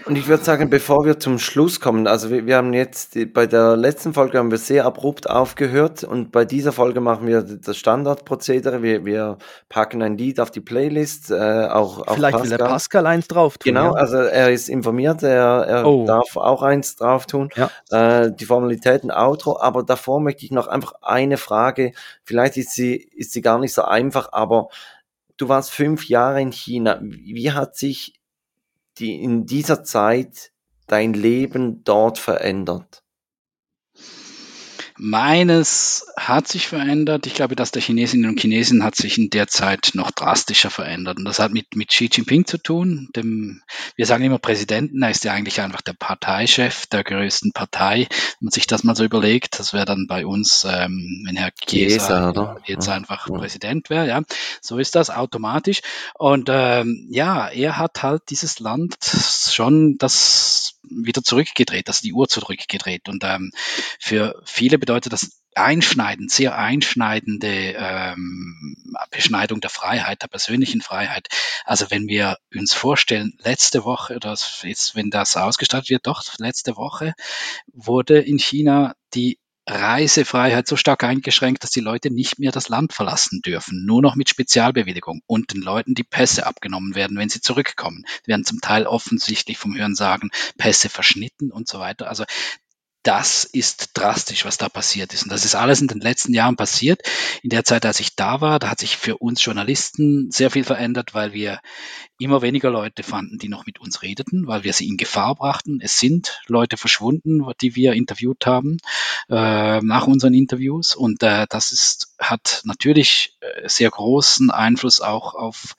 [0.08, 3.46] Und ich würde sagen, bevor wir zum Schluss kommen, also wir, wir haben jetzt, bei
[3.46, 7.76] der letzten Folge haben wir sehr abrupt aufgehört und bei dieser Folge machen wir das
[7.76, 8.82] Standardprozedere.
[8.82, 9.36] Wir, wir
[9.68, 12.50] packen ein Lied auf die Playlist, äh, auch, auch Vielleicht Pascal.
[12.50, 13.74] will der Pascal eins drauf tun.
[13.74, 14.00] Genau, ja.
[14.00, 16.06] also er ist informiert, er, er oh.
[16.06, 17.50] darf auch eins drauf tun.
[17.54, 17.70] Ja.
[17.90, 21.92] Äh, die Formalitäten Outro, aber davor möchte ich noch einfach eine Frage,
[22.24, 24.68] vielleicht ist sie, ist sie gar nicht so einfach, aber
[25.36, 26.98] du warst fünf Jahre in China.
[27.02, 28.17] Wie hat sich
[28.98, 30.52] die in dieser Zeit
[30.86, 33.04] dein Leben dort verändert?
[34.98, 37.26] Meines hat sich verändert.
[37.26, 41.18] Ich glaube, dass der Chinesinnen und Chinesen hat sich in der Zeit noch drastischer verändert.
[41.18, 43.08] Und das hat mit, mit Xi Jinping zu tun.
[43.14, 43.62] Dem,
[43.96, 48.08] wir sagen immer Präsidenten, er ist ja eigentlich einfach der Parteichef der größten Partei.
[48.08, 51.52] Wenn man sich das mal so überlegt, das wäre dann bei uns, ähm, wenn Herr
[51.52, 53.38] Chiesa jetzt einfach ja.
[53.38, 54.22] Präsident wäre, ja.
[54.60, 55.80] So ist das automatisch.
[56.14, 62.28] Und ähm, ja, er hat halt dieses Land schon das wieder zurückgedreht, also die Uhr
[62.28, 63.08] zurückgedreht.
[63.08, 63.52] Und ähm,
[63.98, 68.76] für viele bedeutet das einschneidend, sehr einschneidende ähm,
[69.10, 71.28] Beschneidung der Freiheit, der persönlichen Freiheit.
[71.64, 76.76] Also wenn wir uns vorstellen, letzte Woche, oder jetzt, wenn das ausgestattet wird, doch letzte
[76.76, 77.14] Woche
[77.72, 79.38] wurde in China die
[79.70, 84.16] Reisefreiheit so stark eingeschränkt, dass die Leute nicht mehr das Land verlassen dürfen, nur noch
[84.16, 88.04] mit Spezialbewilligung und den Leuten die Pässe abgenommen werden, wenn sie zurückkommen.
[88.24, 92.08] Die werden zum Teil offensichtlich vom Hörensagen Pässe verschnitten und so weiter.
[92.08, 92.24] Also
[93.02, 95.22] das ist drastisch, was da passiert ist.
[95.22, 97.00] Und das ist alles in den letzten Jahren passiert.
[97.42, 100.64] In der Zeit, als ich da war, da hat sich für uns Journalisten sehr viel
[100.64, 101.60] verändert, weil wir
[102.18, 105.78] immer weniger Leute fanden, die noch mit uns redeten, weil wir sie in Gefahr brachten.
[105.80, 108.78] Es sind Leute verschwunden, die wir interviewt haben
[109.30, 110.96] äh, nach unseren Interviews.
[110.96, 115.76] Und äh, das ist, hat natürlich äh, sehr großen Einfluss auch auf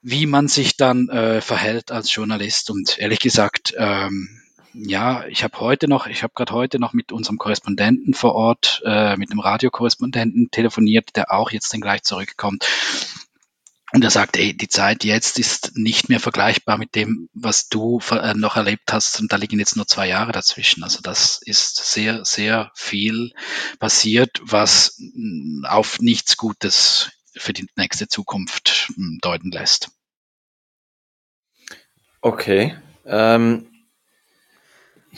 [0.00, 2.70] wie man sich dann äh, verhält als Journalist.
[2.70, 4.40] Und ehrlich gesagt, ähm,
[4.78, 8.80] ja, ich habe heute noch, ich habe gerade heute noch mit unserem Korrespondenten vor Ort,
[8.84, 12.66] äh, mit dem Radiokorrespondenten telefoniert, der auch jetzt dann gleich zurückkommt.
[13.92, 18.00] Und er sagt, ey, die Zeit jetzt ist nicht mehr vergleichbar mit dem, was du
[18.10, 19.18] äh, noch erlebt hast.
[19.18, 20.84] Und da liegen jetzt nur zwei Jahre dazwischen.
[20.84, 23.32] Also das ist sehr, sehr viel
[23.78, 29.90] passiert, was mm, auf nichts Gutes für die nächste Zukunft mm, deuten lässt.
[32.20, 32.76] Okay.
[33.06, 33.66] Ähm,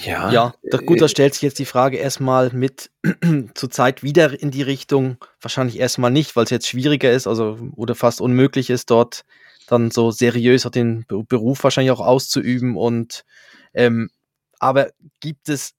[0.05, 0.31] ja.
[0.31, 0.55] Ja,
[0.87, 2.91] gut, da stellt sich jetzt die Frage erstmal mit
[3.55, 7.95] zurzeit wieder in die Richtung, wahrscheinlich erstmal nicht, weil es jetzt schwieriger ist, also oder
[7.95, 9.25] fast unmöglich ist, dort
[9.69, 12.77] dann so seriös den Beruf wahrscheinlich auch auszuüben.
[12.77, 13.25] Und
[13.73, 14.11] ähm,
[14.59, 14.91] aber
[15.21, 15.75] gibt es,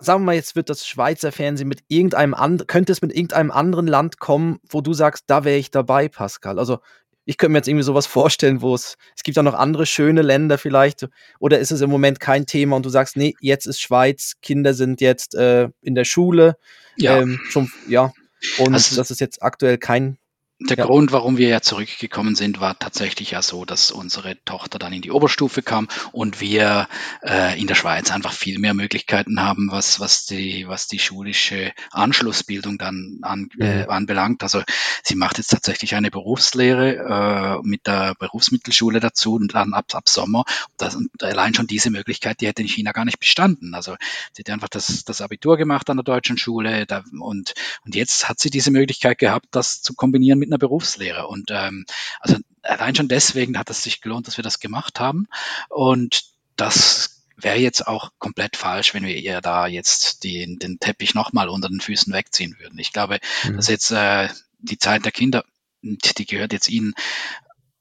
[0.00, 3.50] sagen wir mal, jetzt wird das Schweizer Fernsehen mit irgendeinem anderen, könnte es mit irgendeinem
[3.50, 6.58] anderen Land kommen, wo du sagst, da wäre ich dabei, Pascal?
[6.58, 6.80] Also
[7.24, 10.22] ich könnte mir jetzt irgendwie sowas vorstellen, wo es, es gibt auch noch andere schöne
[10.22, 11.08] Länder vielleicht,
[11.38, 14.74] oder ist es im Moment kein Thema und du sagst, nee, jetzt ist Schweiz, Kinder
[14.74, 16.56] sind jetzt äh, in der Schule,
[16.96, 17.20] ja.
[17.20, 18.12] Ähm, schon, ja,
[18.58, 20.18] und also, das ist jetzt aktuell kein
[20.60, 20.84] der ja.
[20.84, 25.00] Grund, warum wir ja zurückgekommen sind, war tatsächlich ja so, dass unsere Tochter dann in
[25.00, 26.86] die Oberstufe kam und wir
[27.22, 31.72] äh, in der Schweiz einfach viel mehr Möglichkeiten haben, was, was, die, was die schulische
[31.92, 33.90] Anschlussbildung dann an, äh, mhm.
[33.90, 34.42] anbelangt.
[34.42, 34.62] Also
[35.02, 40.10] sie macht jetzt tatsächlich eine Berufslehre äh, mit der Berufsmittelschule dazu und dann ab, ab
[40.10, 40.44] Sommer.
[40.76, 43.74] Das, und allein schon diese Möglichkeit, die hätte in China gar nicht bestanden.
[43.74, 43.96] Also
[44.34, 47.54] sie hat einfach das, das Abitur gemacht an der deutschen Schule da, und,
[47.86, 51.26] und jetzt hat sie diese Möglichkeit gehabt, das zu kombinieren mit einer Berufslehre.
[51.28, 51.86] Und ähm,
[52.20, 55.26] also allein schon deswegen hat es sich gelohnt, dass wir das gemacht haben.
[55.68, 56.24] Und
[56.56, 61.48] das wäre jetzt auch komplett falsch, wenn wir ihr da jetzt den, den Teppich nochmal
[61.48, 62.78] unter den Füßen wegziehen würden.
[62.78, 63.56] Ich glaube, mhm.
[63.56, 64.28] dass jetzt äh,
[64.58, 65.44] die Zeit der Kinder,
[65.82, 66.94] die gehört jetzt ihnen.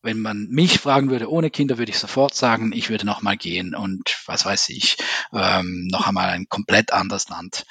[0.02, 3.76] Wenn man mich fragen würde, ohne Kinder würde ich sofort sagen, ich würde nochmal gehen
[3.76, 4.96] und was weiß ich,
[5.34, 7.66] ähm, noch einmal ein komplett anderes Land.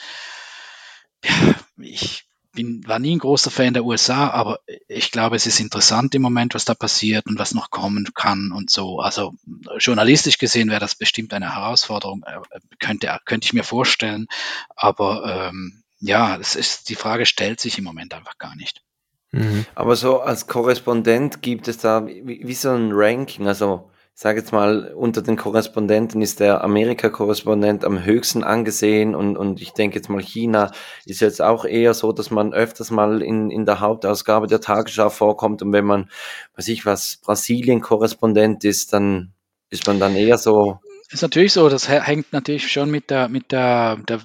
[1.24, 2.27] Ja, ich
[2.58, 6.22] bin, war nie ein großer Fan der USA, aber ich glaube, es ist interessant im
[6.22, 8.98] Moment, was da passiert und was noch kommen kann und so.
[8.98, 9.34] Also
[9.78, 12.40] journalistisch gesehen wäre das bestimmt eine Herausforderung, äh,
[12.80, 14.26] könnte, könnte ich mir vorstellen.
[14.74, 18.82] Aber ähm, ja, das ist, die Frage stellt sich im Moment einfach gar nicht.
[19.30, 19.64] Mhm.
[19.76, 24.50] Aber so als Korrespondent gibt es da wie, wie so ein Ranking, also sage jetzt
[24.50, 30.08] mal, unter den Korrespondenten ist der Amerika-Korrespondent am höchsten angesehen und, und ich denke jetzt
[30.08, 30.72] mal, China
[31.04, 35.08] ist jetzt auch eher so, dass man öfters mal in, in der Hauptausgabe der Tagesschau
[35.10, 36.10] vorkommt und wenn man,
[36.56, 39.34] weiß ich was, Brasilien-Korrespondent ist, dann
[39.70, 43.50] ist man dann eher so ist natürlich so, das hängt natürlich schon mit der, mit
[43.50, 44.20] der, der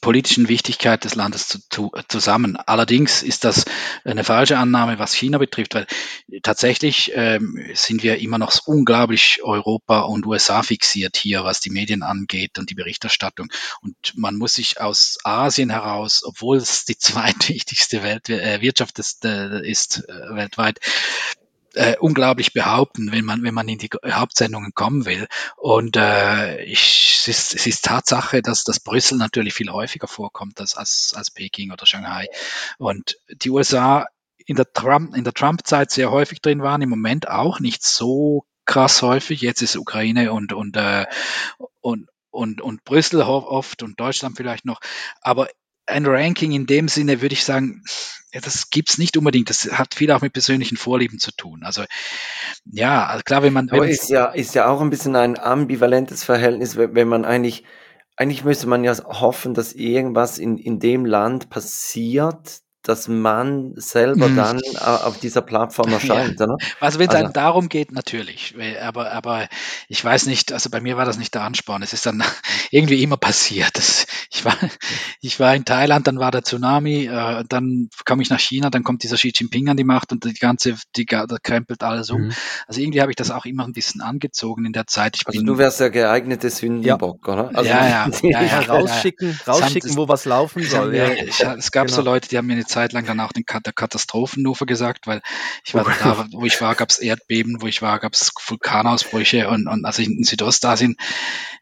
[0.00, 2.56] politischen Wichtigkeit des Landes zu, zu, zusammen.
[2.56, 3.64] Allerdings ist das
[4.04, 5.86] eine falsche Annahme, was China betrifft, weil
[6.42, 12.02] tatsächlich ähm, sind wir immer noch unglaublich Europa und USA fixiert hier, was die Medien
[12.02, 13.48] angeht und die Berichterstattung.
[13.80, 19.24] Und man muss sich aus Asien heraus, obwohl es die zweitwichtigste Welt, äh, Wirtschaft ist,
[19.24, 20.80] äh, ist äh, weltweit,
[21.74, 25.26] äh, unglaublich behaupten, wenn man, wenn man in die Hauptsendungen kommen will.
[25.56, 30.60] Und äh, ich, es, ist, es ist Tatsache, dass, dass Brüssel natürlich viel häufiger vorkommt
[30.60, 32.28] als, als, als Peking oder Shanghai.
[32.78, 34.06] Und die USA
[34.46, 38.44] in der Trump, in der Trump-Zeit sehr häufig drin waren, im Moment auch nicht so
[38.64, 39.40] krass häufig.
[39.40, 41.06] Jetzt ist Ukraine und, und, äh,
[41.80, 44.80] und, und, und Brüssel oft und Deutschland vielleicht noch.
[45.20, 45.48] Aber
[45.90, 47.82] ein Ranking in dem Sinne würde ich sagen,
[48.32, 49.50] das gibt's nicht unbedingt.
[49.50, 51.62] Das hat viel auch mit persönlichen Vorlieben zu tun.
[51.64, 51.84] Also
[52.64, 53.68] ja, also klar, wenn man.
[53.70, 57.64] Aber ist ja, ist ja auch ein bisschen ein ambivalentes Verhältnis, wenn man eigentlich,
[58.16, 62.60] eigentlich müsste man ja hoffen, dass irgendwas in, in dem Land passiert,
[62.90, 64.36] dass man selber mhm.
[64.36, 66.46] dann auf dieser Plattform erscheint, ja.
[66.46, 66.56] oder?
[66.80, 68.56] Also wenn es also, darum geht, natürlich.
[68.82, 69.48] Aber, aber
[69.86, 71.82] ich weiß nicht, also bei mir war das nicht der Ansporn.
[71.82, 72.24] Es ist dann
[72.72, 73.70] irgendwie immer passiert.
[73.74, 74.56] Das, ich, war,
[75.20, 78.82] ich war in Thailand, dann war der Tsunami, äh, dann komme ich nach China, dann
[78.82, 82.22] kommt dieser Xi Jinping an die Macht und die ganze, die, da krempelt alles um.
[82.22, 82.32] Mhm.
[82.66, 85.14] Also irgendwie habe ich das auch immer ein bisschen angezogen in der Zeit.
[85.16, 87.32] Ich also bin, du wärst der geeignete Sündenbock, ja.
[87.32, 87.50] oder?
[87.54, 90.96] Also ja, ja, ja, ja, rausschicken, rausschicken, wo was laufen soll.
[90.96, 91.10] Ja.
[91.12, 91.96] Ich, es gab genau.
[91.96, 95.22] so Leute, die haben mir eine Zeit lang dann auch den der Katastrophennufer gesagt, weil
[95.64, 99.48] ich war da, wo ich war, gab es Erdbeben, wo ich war, gab es Vulkanausbrüche
[99.48, 100.96] und, und also in Südostasien,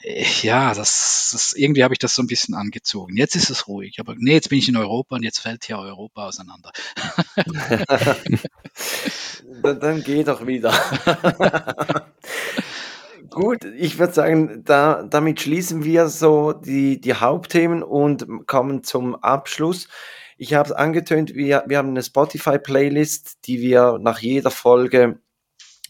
[0.03, 3.16] äh, ja, das, das irgendwie habe ich das so ein bisschen angezogen.
[3.16, 5.79] Jetzt ist es ruhig, aber nee, jetzt bin ich in Europa und jetzt fällt hier
[5.79, 6.73] Europa auseinander.
[9.62, 10.73] dann, dann geh doch wieder.
[13.31, 19.14] Gut, ich würde sagen, da, damit schließen wir so die, die Hauptthemen und kommen zum
[19.14, 19.89] Abschluss.
[20.41, 25.18] Ich habe es angetönt, wir, wir haben eine Spotify-Playlist, die wir nach jeder Folge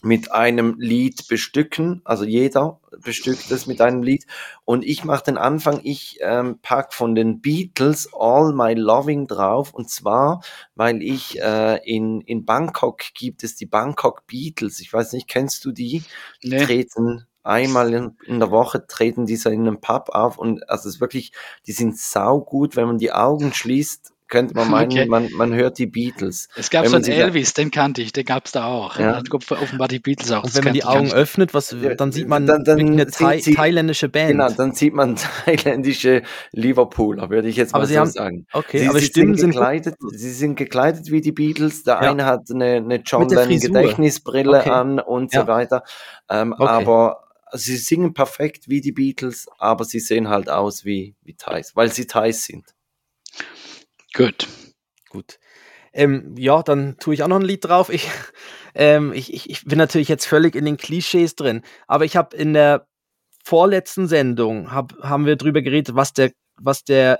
[0.01, 2.01] mit einem Lied bestücken.
[2.03, 4.25] Also jeder bestückt es mit einem Lied.
[4.65, 9.71] Und ich mache den Anfang, ich ähm, pack von den Beatles All My Loving drauf.
[9.71, 10.41] Und zwar,
[10.73, 14.79] weil ich äh, in, in Bangkok gibt es die Bangkok Beatles.
[14.79, 16.03] Ich weiß nicht, kennst du die?
[16.43, 16.65] Die nee.
[16.65, 20.95] treten einmal in, in, der Woche treten diese in einem Pub auf und also es
[20.95, 21.31] ist wirklich,
[21.67, 25.05] die sind sau gut, wenn man die Augen schließt, könnte man meinen, okay.
[25.05, 26.47] man, man hört die Beatles.
[26.55, 28.97] Es gab so einen Elvis, den kannte ich, den gab es da auch.
[28.97, 29.21] Ja.
[29.31, 30.43] offenbar die Beatles auch.
[30.43, 33.53] Und wenn man die Augen öffnet, was, dann sieht man dann, dann eine Thai sie,
[33.53, 34.31] thailändische Band.
[34.31, 38.47] Genau, dann sieht man thailändische Liverpooler, würde ich jetzt mal aber so haben, sagen.
[38.53, 41.83] Okay, sie, aber sie Stimmen sind gekleidet, sie sind gekleidet wie die Beatles.
[41.83, 42.11] Der ja.
[42.11, 44.69] eine hat eine, eine John Lennon Gedächtnisbrille okay.
[44.69, 45.41] an und ja.
[45.41, 45.83] so weiter.
[46.29, 46.63] Ähm, okay.
[46.63, 47.23] Aber
[47.53, 51.91] sie singen perfekt wie die Beatles, aber sie sehen halt aus wie, wie Thais, weil
[51.91, 52.75] sie Thais sind.
[54.13, 54.47] Gut.
[55.09, 55.39] Gut.
[55.93, 57.89] Ähm, ja, dann tue ich auch noch ein Lied drauf.
[57.89, 58.07] Ich,
[58.75, 62.53] ähm, ich, ich, bin natürlich jetzt völlig in den Klischees drin, aber ich habe in
[62.53, 62.87] der
[63.43, 67.19] vorletzten Sendung hab, haben wir drüber geredet, was der, was der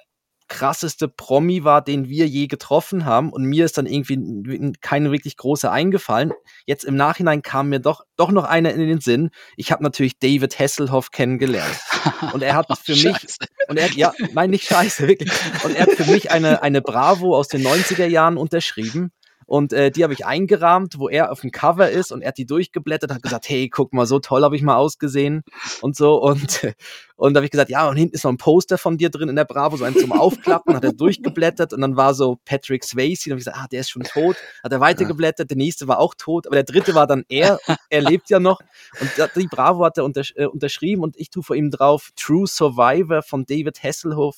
[0.49, 3.31] krasseste Promi war, den wir je getroffen haben.
[3.31, 6.33] Und mir ist dann irgendwie keine wirklich große eingefallen.
[6.65, 9.29] Jetzt im Nachhinein kam mir doch, doch noch einer in den Sinn.
[9.55, 11.79] Ich habe natürlich David Hasselhoff kennengelernt.
[12.33, 13.37] Und er hat für mich,
[13.67, 15.31] und er, ja, nein, nicht scheiße, wirklich.
[15.63, 19.11] Und er hat für mich eine, eine Bravo aus den 90er Jahren unterschrieben.
[19.49, 22.37] Und äh, die habe ich eingerahmt, wo er auf dem Cover ist und er hat
[22.37, 25.41] die durchgeblättert, hat gesagt, hey, guck mal, so toll habe ich mal ausgesehen
[25.81, 26.21] und so.
[26.21, 26.67] Und,
[27.15, 29.27] und da habe ich gesagt, ja, und hinten ist noch ein Poster von dir drin
[29.27, 32.83] in der Bravo, so ein zum Aufklappen, hat er durchgeblättert und dann war so Patrick
[32.83, 35.87] Swayze, und habe ich gesagt, ah, der ist schon tot, hat er weitergeblättert, der nächste
[35.87, 38.61] war auch tot, aber der dritte war dann er, er lebt ja noch.
[39.01, 42.45] Und die Bravo hat er untersch äh, unterschrieben und ich tue vor ihm drauf True
[42.45, 44.35] Survivor von David Hasselhoff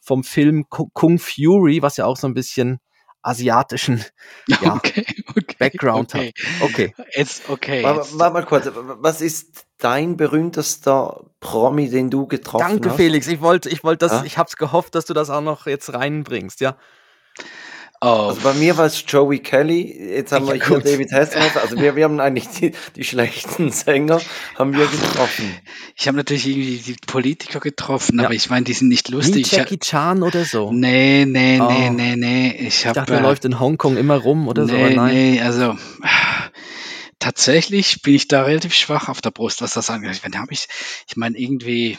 [0.00, 2.78] vom Film Kung Fury, was ja auch so ein bisschen
[3.22, 4.04] asiatischen
[4.46, 6.32] ja, okay, okay, Background okay.
[6.60, 6.70] hat.
[6.70, 6.94] Okay.
[7.14, 7.82] Jetzt, okay.
[7.82, 12.84] Warte mal kurz, was ist dein berühmtester Promi, den du getroffen Danke, hast?
[12.84, 13.26] Danke, Felix.
[13.26, 14.24] Ich wollte, ich wollte das, ja?
[14.24, 16.76] ich hab's gehofft, dass du das auch noch jetzt reinbringst, ja.
[18.00, 18.28] Oh.
[18.28, 21.80] Also bei mir war es Joey Kelly, jetzt haben ja, wir hier David Hasselhoff, also
[21.80, 24.20] wir, wir haben eigentlich die, die schlechten Sänger,
[24.56, 25.52] haben wir getroffen.
[25.96, 28.26] Ich habe natürlich irgendwie die Politiker getroffen, ja.
[28.26, 29.50] aber ich meine, die sind nicht lustig.
[29.50, 30.70] Wie Jackie Chan oder so?
[30.72, 31.68] Nee, nee, oh.
[31.68, 32.66] nee, nee, nee.
[32.68, 34.94] Ich, hab, ich dachte, er äh, läuft in Hongkong immer rum oder nee, so.
[34.94, 35.14] Nein.
[35.14, 35.76] Nee, also
[37.18, 40.12] tatsächlich bin ich da relativ schwach auf der Brust, was das angeht.
[40.12, 40.68] Ich meine, ich,
[41.08, 41.98] ich meine irgendwie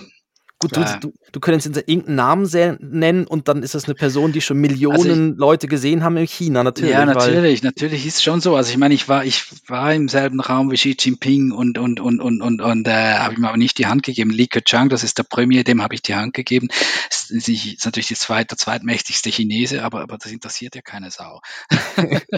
[0.61, 4.41] Gut, du, du, du könntest irgendeinen Namen nennen und dann ist das eine Person, die
[4.41, 6.91] schon Millionen also ich, Leute gesehen haben in China, natürlich.
[6.91, 8.57] Ja, natürlich, natürlich ist schon so.
[8.57, 12.01] Also ich meine, ich war, ich war im selben Raum wie Xi Jinping und und
[12.01, 14.31] und und und, und äh, habe ihm aber nicht die Hand gegeben.
[14.31, 16.67] Li Keqiang, das ist der Premier, dem habe ich die Hand gegeben.
[17.07, 21.39] Das ist natürlich die zweit, der zweitmächtigste Chinese, aber, aber das interessiert ja keine Sau.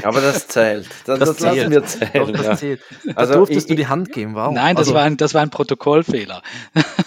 [0.04, 0.88] aber das zählt.
[1.06, 1.56] Das, das, das zählt.
[1.58, 2.12] lassen wir zählen.
[2.14, 2.58] Doch, das ja.
[2.58, 2.82] zählt.
[3.16, 4.54] Also durftest ich, du die Hand geben, wow.
[4.54, 6.44] Nein, das, also, war, ein, das war ein Protokollfehler.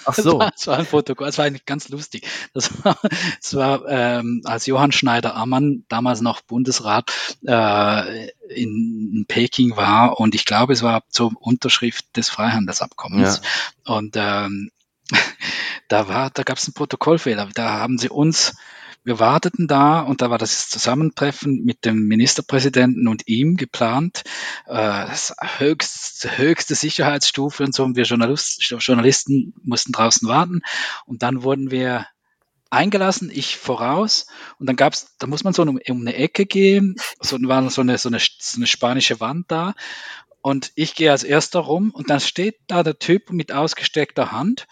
[0.05, 0.39] Ach so.
[0.55, 1.27] Das war ein Protokoll Protokoll.
[1.27, 2.27] Das war eigentlich ganz lustig.
[2.55, 2.99] Das war,
[3.41, 7.13] das war ähm, als Johann Schneider-Ammann, damals noch Bundesrat,
[7.47, 13.41] äh, in, in Peking war und ich glaube, es war zur Unterschrift des Freihandelsabkommens.
[13.87, 13.95] Ja.
[13.95, 14.71] Und ähm,
[15.89, 17.49] da war, da gab es einen Protokollfehler.
[17.55, 18.55] Da haben sie uns
[19.05, 24.25] wir warteten da und da war das Zusammentreffen mit dem Ministerpräsidenten und ihm geplant.
[24.67, 25.07] Äh,
[25.59, 27.85] höchst, höchste Sicherheitsstufe und so.
[27.85, 30.63] Und wir Journalist, Journalisten mussten draußen warten.
[31.05, 32.07] Und dann wurden wir
[32.71, 34.27] eingelassen, ich voraus.
[34.59, 36.97] Und dann gab's, da muss man so um, um eine Ecke gehen.
[37.21, 39.75] So war so eine, so eine, so eine spanische Wand da.
[40.41, 44.67] Und ich gehe als erster rum und dann steht da der Typ mit ausgesteckter Hand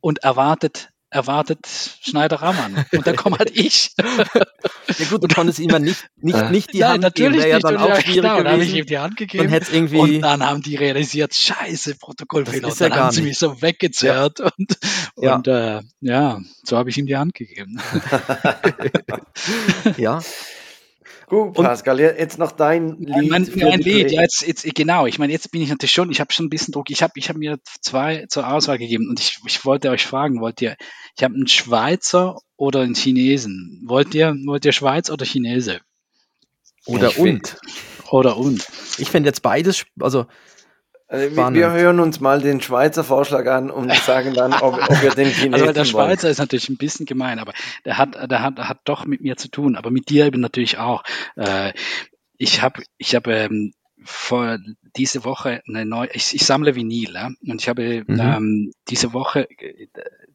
[0.00, 1.66] und erwartet erwartet
[2.00, 2.86] Schneider-Ramann.
[2.92, 3.92] Und dann komme halt ich.
[3.98, 7.64] ja gut, du konntest ihm ja nicht, nicht, nicht die Nein, Hand natürlich geben, nicht.
[7.64, 9.50] ja dann auch schwierig genau, Dann habe ich ihm die Hand gegeben.
[9.50, 12.68] Dann irgendwie und dann haben die realisiert, scheiße, Protokollfehler.
[12.68, 14.38] Und dann ja haben sie mich so weggezerrt.
[14.38, 14.50] Ja.
[14.56, 14.78] Und,
[15.16, 15.34] ja.
[15.34, 17.80] und äh, ja, so habe ich ihm die Hand gegeben.
[19.96, 20.20] ja.
[21.30, 23.30] Gut, Pascal, jetzt noch dein Lied.
[23.30, 25.06] Mein, mein Lied, ja, jetzt, jetzt, genau.
[25.06, 26.90] Ich meine, jetzt bin ich natürlich schon, ich habe schon ein bisschen Druck.
[26.90, 30.40] Ich habe ich hab mir zwei zur Auswahl gegeben und ich, ich wollte euch fragen,
[30.40, 30.74] wollt ihr,
[31.16, 33.80] ich habe einen Schweizer oder einen Chinesen.
[33.86, 35.80] Wollt ihr, wollt ihr Schweiz oder Chinese?
[36.84, 37.58] Oder und.
[38.10, 38.66] Oder und.
[38.98, 40.26] Ich finde jetzt beides, also
[41.10, 45.10] also wir hören uns mal den Schweizer Vorschlag an und sagen dann, ob, ob wir
[45.10, 46.32] den Chinesen Also der Schweizer wollen.
[46.32, 47.52] ist natürlich ein bisschen gemein, aber
[47.84, 50.78] der hat, der hat, hat doch mit mir zu tun, aber mit dir eben natürlich
[50.78, 51.02] auch.
[51.34, 51.72] Äh,
[52.38, 53.72] ich habe, ich habe ähm,
[54.04, 54.58] vor
[54.96, 58.20] diese Woche eine neue, ich, ich sammle Vinyl, ja, und ich habe mhm.
[58.20, 59.48] ähm, diese Woche,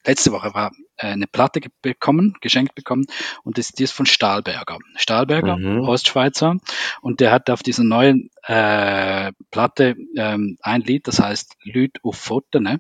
[0.06, 3.06] letzte Woche war äh, eine Platte bekommen, geschenkt bekommen
[3.44, 4.80] und das, die ist von Stahlberger.
[4.96, 5.82] Stahlberger, mhm.
[5.82, 6.58] Ostschweizer
[7.02, 12.18] und der hat auf dieser neuen äh, Platte ähm, ein Lied, das heißt Lüd auf
[12.18, 12.80] Foto, ne?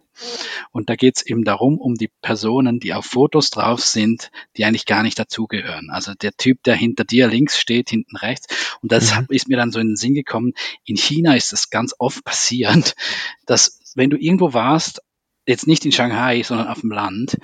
[0.71, 4.85] Und da geht's eben darum, um die Personen, die auf Fotos drauf sind, die eigentlich
[4.85, 5.89] gar nicht dazugehören.
[5.89, 8.77] Also der Typ, der hinter dir links steht, hinten rechts.
[8.81, 9.25] Und das mhm.
[9.29, 10.53] ist mir dann so in den Sinn gekommen.
[10.85, 12.95] In China ist das ganz oft passierend,
[13.45, 15.01] dass wenn du irgendwo warst,
[15.45, 17.37] jetzt nicht in Shanghai, sondern auf dem Land,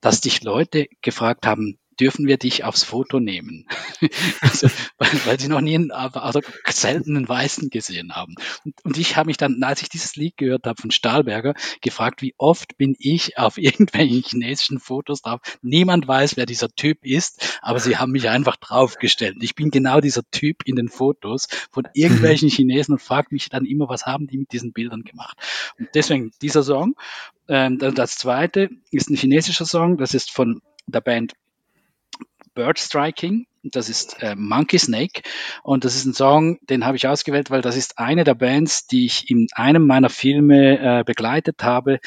[0.00, 3.66] dass dich Leute gefragt haben, dürfen wir dich aufs Foto nehmen?
[4.40, 8.34] also, weil, weil, sie noch nie einen, also selten einen Weißen gesehen haben.
[8.64, 12.22] Und, und ich habe mich dann, als ich dieses Lied gehört habe von Stahlberger, gefragt,
[12.22, 15.40] wie oft bin ich auf irgendwelchen chinesischen Fotos drauf?
[15.62, 19.36] Niemand weiß, wer dieser Typ ist, aber sie haben mich einfach draufgestellt.
[19.42, 22.52] Ich bin genau dieser Typ in den Fotos von irgendwelchen mhm.
[22.52, 25.36] Chinesen und frage mich dann immer, was haben die mit diesen Bildern gemacht?
[25.78, 26.94] Und deswegen dieser Song.
[27.50, 31.34] Ähm, das zweite ist ein chinesischer Song, das ist von der Band
[32.54, 33.46] Bird Striking.
[33.62, 35.20] Das ist äh, Monkey Snake
[35.62, 38.86] und das ist ein Song, den habe ich ausgewählt, weil das ist eine der Bands,
[38.86, 42.00] die ich in einem meiner Filme äh, begleitet habe,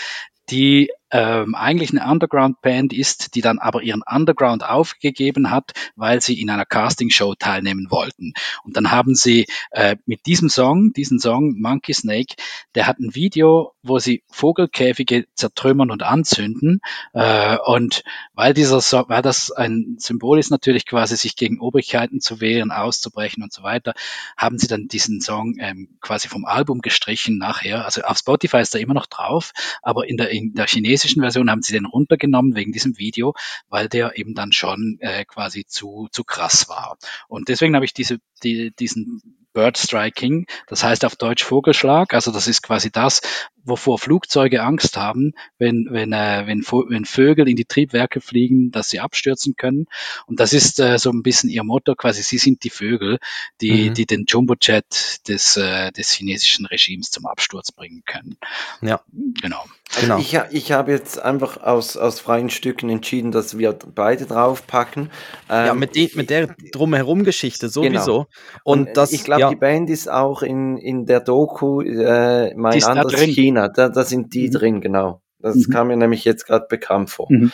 [0.49, 6.41] die ähm, eigentlich eine Underground-Band ist, die dann aber ihren Underground aufgegeben hat, weil sie
[6.41, 8.33] in einer Castingshow teilnehmen wollten.
[8.63, 12.35] Und dann haben sie äh, mit diesem Song, diesen Song Monkey Snake,
[12.73, 16.79] der hat ein Video, wo sie Vogelkäfige zertrümmern und anzünden.
[17.13, 18.03] Äh, und
[18.33, 22.71] weil dieser so weil das ein Symbol ist natürlich quasi, sich gegen Obrigkeiten zu wehren,
[22.71, 23.93] auszubrechen und so weiter,
[24.35, 27.85] haben sie dann diesen Song ähm, quasi vom Album gestrichen nachher.
[27.85, 29.51] Also auf Spotify ist er immer noch drauf,
[29.83, 33.33] aber in der, in der chinesischen Version haben sie den runtergenommen wegen diesem Video,
[33.69, 36.97] weil der eben dann schon äh, quasi zu, zu krass war.
[37.27, 39.21] Und deswegen habe ich diese, die, diesen
[39.53, 42.13] Bird Striking, das heißt auf Deutsch Vogelschlag.
[42.13, 43.21] Also das ist quasi das,
[43.63, 48.89] wovor Flugzeuge Angst haben, wenn, wenn, äh, wenn, wenn Vögel in die Triebwerke fliegen, dass
[48.89, 49.85] sie abstürzen können.
[50.27, 53.19] Und das ist äh, so ein bisschen ihr Motto, quasi sie sind die Vögel,
[53.61, 53.93] die, mhm.
[53.93, 58.37] die den Jumbojet des, äh, des chinesischen Regimes zum Absturz bringen können.
[58.81, 59.01] Ja.
[59.41, 59.63] Genau.
[59.95, 60.17] Also genau.
[60.19, 65.11] Ich, ich habe jetzt einfach aus, aus freien Stücken entschieden, dass wir beide draufpacken.
[65.49, 68.11] Ähm, ja, mit, die, mit der Drumherum-Geschichte sowieso.
[68.11, 68.27] Genau.
[68.63, 69.49] Und, Und das, ich glaube, ja.
[69.49, 73.52] die Band ist auch in, in der Doku äh, mein anderes China.
[73.53, 74.51] Da, da sind die mhm.
[74.51, 75.21] drin, genau.
[75.39, 75.71] Das mhm.
[75.71, 77.27] kam mir nämlich jetzt gerade bekannt vor.
[77.29, 77.51] Mhm.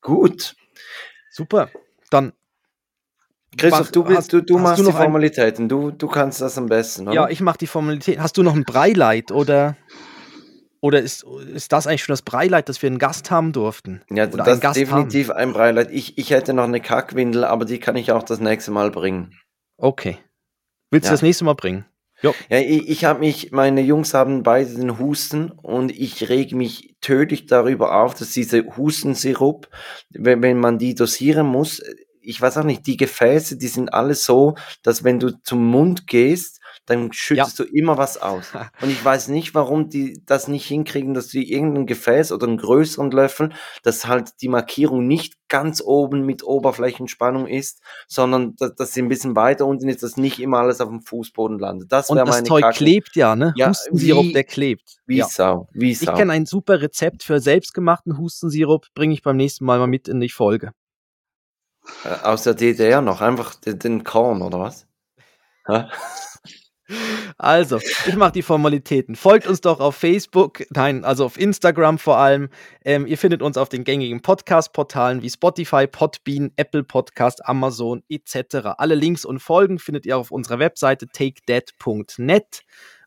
[0.00, 0.54] Gut.
[1.30, 1.70] Super.
[2.10, 2.32] Dann
[3.56, 5.68] Christoph, du, hast, du, du machst du die Formalitäten.
[5.68, 7.14] Du, du kannst das am besten, oder?
[7.14, 8.22] Ja, ich mache die Formalitäten.
[8.22, 9.76] Hast du noch ein Breileid oder?
[10.80, 14.02] Oder ist, ist das eigentlich schon das Breileid, dass wir einen Gast haben durften?
[14.10, 15.38] Ja, Oder das ist definitiv haben?
[15.38, 15.90] ein Breileid.
[15.90, 19.34] Ich, ich hätte noch eine Kackwindel, aber die kann ich auch das nächste Mal bringen.
[19.76, 20.18] Okay.
[20.90, 21.10] Willst ja.
[21.10, 21.84] du das nächste Mal bringen?
[22.22, 22.34] Jo.
[22.48, 26.96] Ja, ich, ich habe mich, meine Jungs haben beide den Husten und ich reg mich
[27.00, 29.68] tödlich darüber auf, dass diese Hustensirup,
[30.10, 31.80] wenn, wenn man die dosieren muss,
[32.20, 36.06] ich weiß auch nicht, die Gefäße, die sind alle so, dass wenn du zum Mund
[36.06, 36.57] gehst,
[36.88, 37.64] dann schüttest ja.
[37.64, 38.52] du immer was aus.
[38.82, 42.56] Und ich weiß nicht, warum die das nicht hinkriegen, dass sie irgendein Gefäß oder einen
[42.56, 43.50] größeren Löffel,
[43.82, 49.08] dass halt die Markierung nicht ganz oben mit Oberflächenspannung ist, sondern dass, dass sie ein
[49.08, 51.92] bisschen weiter unten ist, dass nicht immer alles auf dem Fußboden landet.
[51.92, 52.76] Das wäre meine das Zeug Kacke.
[52.76, 53.52] klebt ja, ne?
[53.56, 55.00] Ja, Hustensirup, der klebt.
[55.06, 55.26] Wie ja.
[55.26, 56.12] Sau, wie Sau.
[56.12, 60.08] Ich kenne ein super Rezept für selbstgemachten Hustensirup, bringe ich beim nächsten Mal mal mit
[60.08, 60.72] in die Folge.
[62.04, 64.86] Äh, aus der DDR noch, einfach den, den Korn, oder was?
[67.36, 69.14] Also, ich mache die Formalitäten.
[69.14, 72.48] Folgt uns doch auf Facebook, nein, also auf Instagram vor allem.
[72.84, 78.74] Ähm, ihr findet uns auf den gängigen Podcast-Portalen wie Spotify, Podbean, Apple Podcast, Amazon etc.
[78.78, 82.62] Alle Links und Folgen findet ihr auf unserer Webseite takedead.net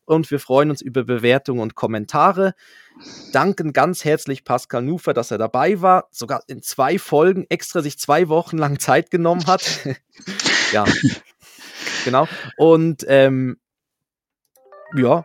[0.06, 2.54] und wir freuen uns über Bewertungen und Kommentare.
[3.32, 7.98] Danken ganz herzlich Pascal Nufer, dass er dabei war, sogar in zwei Folgen extra sich
[7.98, 9.80] zwei Wochen lang Zeit genommen hat.
[10.72, 10.86] ja,
[12.06, 12.28] genau.
[12.58, 13.58] Und ähm,
[14.96, 15.24] ja.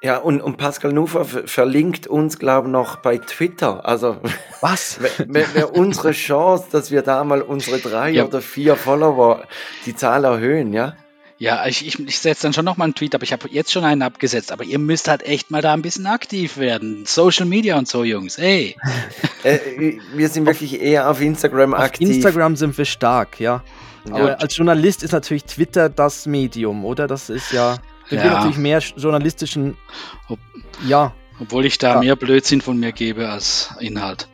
[0.00, 3.84] Ja, und, und Pascal Nufer verlinkt uns, glaube ich, noch bei Twitter.
[3.84, 4.18] Also,
[4.60, 5.00] was?
[5.26, 8.24] Wäre unsere Chance, dass wir da mal unsere drei ja.
[8.24, 9.44] oder vier Follower
[9.86, 10.94] die Zahl erhöhen, ja?
[11.40, 13.70] Ja, ich, ich, ich setze dann schon noch mal einen Tweet, aber ich habe jetzt
[13.70, 14.50] schon einen abgesetzt.
[14.50, 17.04] Aber ihr müsst halt echt mal da ein bisschen aktiv werden.
[17.06, 18.38] Social Media und so, Jungs.
[18.38, 18.76] Hey.
[19.44, 22.08] äh, wir sind wirklich eher auf Instagram auf aktiv.
[22.08, 23.62] Instagram sind wir stark, ja.
[24.08, 24.14] ja.
[24.14, 27.06] Aber als Journalist ist natürlich Twitter das Medium, oder?
[27.06, 27.78] Das ist ja.
[28.08, 28.32] Wir ja.
[28.32, 29.76] natürlich mehr journalistischen.
[30.28, 30.38] Ob,
[30.86, 31.12] ja.
[31.40, 32.00] Obwohl ich da ja.
[32.00, 34.28] mehr Blödsinn von mir gebe als Inhalt.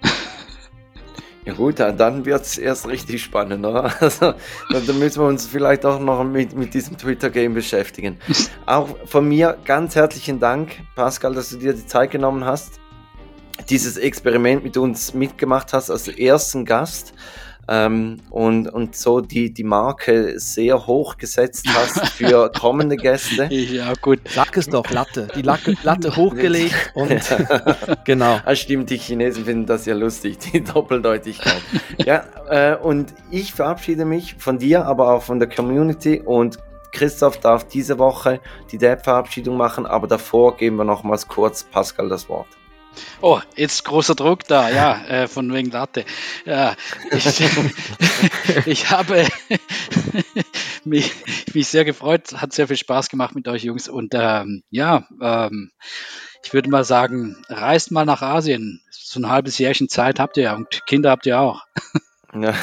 [1.44, 3.92] Ja gut, dann wird es erst richtig spannend, oder?
[4.00, 4.34] Also,
[4.70, 8.18] dann müssen wir uns vielleicht auch noch mit, mit diesem Twitter-Game beschäftigen.
[8.66, 12.80] Auch von mir ganz herzlichen Dank, Pascal, dass du dir die Zeit genommen hast,
[13.68, 17.12] dieses Experiment mit uns mitgemacht hast als ersten Gast
[17.68, 23.46] ähm, und, und so die, die Marke sehr hoch gesetzt hast für kommende Gäste.
[23.52, 24.20] Ja, gut.
[24.28, 25.28] Sag es doch, Latte.
[25.34, 27.22] Die Latte, Latte hochgelegt und
[28.04, 28.40] genau.
[28.44, 31.62] Ah, stimmt, die Chinesen finden das ja lustig, die Doppeldeutigkeit.
[31.98, 36.58] ja, äh, und ich verabschiede mich von dir, aber auch von der Community und
[36.92, 38.40] Christoph darf diese Woche
[38.70, 42.46] die Depp-Verabschiedung machen, aber davor geben wir nochmals kurz Pascal das Wort.
[43.20, 46.04] Oh, jetzt großer Druck da, ja, äh, von wegen Latte.
[46.44, 46.74] Ja,
[47.10, 47.26] ich,
[48.66, 49.26] ich habe
[50.84, 51.12] mich,
[51.52, 55.70] mich, sehr gefreut, hat sehr viel Spaß gemacht mit euch Jungs und ähm, ja, ähm,
[56.44, 58.82] ich würde mal sagen, reist mal nach Asien.
[58.90, 61.64] So ein halbes Jährchen Zeit habt ihr ja und Kinder habt ihr auch.
[62.34, 62.54] ja.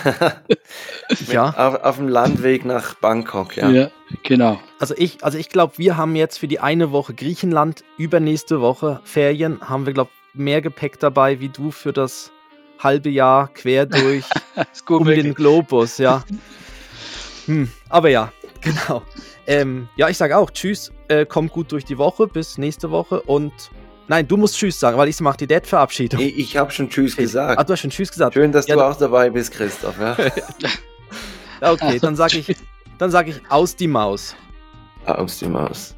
[1.57, 3.69] Auf, auf, dem Landweg nach Bangkok, ja.
[3.69, 3.91] Ja,
[4.23, 4.59] genau.
[4.79, 8.99] Also ich, also ich glaube, wir haben jetzt für die eine Woche Griechenland, übernächste Woche
[9.03, 12.31] Ferien, haben wir, glaube mehr Gepäck dabei wie du für das
[12.79, 14.25] halbe Jahr quer durch
[14.89, 16.23] um den Globus, ja.
[17.47, 19.01] Hm, aber ja, genau.
[19.47, 23.21] Ähm, ja, ich sage auch Tschüss, äh, kommt gut durch die Woche, bis nächste Woche
[23.21, 23.51] und
[24.07, 26.19] Nein, du musst Tschüss sagen, weil ich mache die Dead-Verabschiedung.
[26.19, 27.21] Ich, ich habe schon Tschüss okay.
[27.21, 27.57] gesagt.
[27.57, 28.33] Ah, du hast schon Tschüss gesagt.
[28.33, 29.95] Schön, dass ja, du auch dabei bist, Christoph.
[29.99, 30.17] Ja?
[31.61, 32.55] okay, dann sage ich,
[32.97, 34.35] dann sage ich aus die Maus.
[35.05, 35.95] Aus die Maus.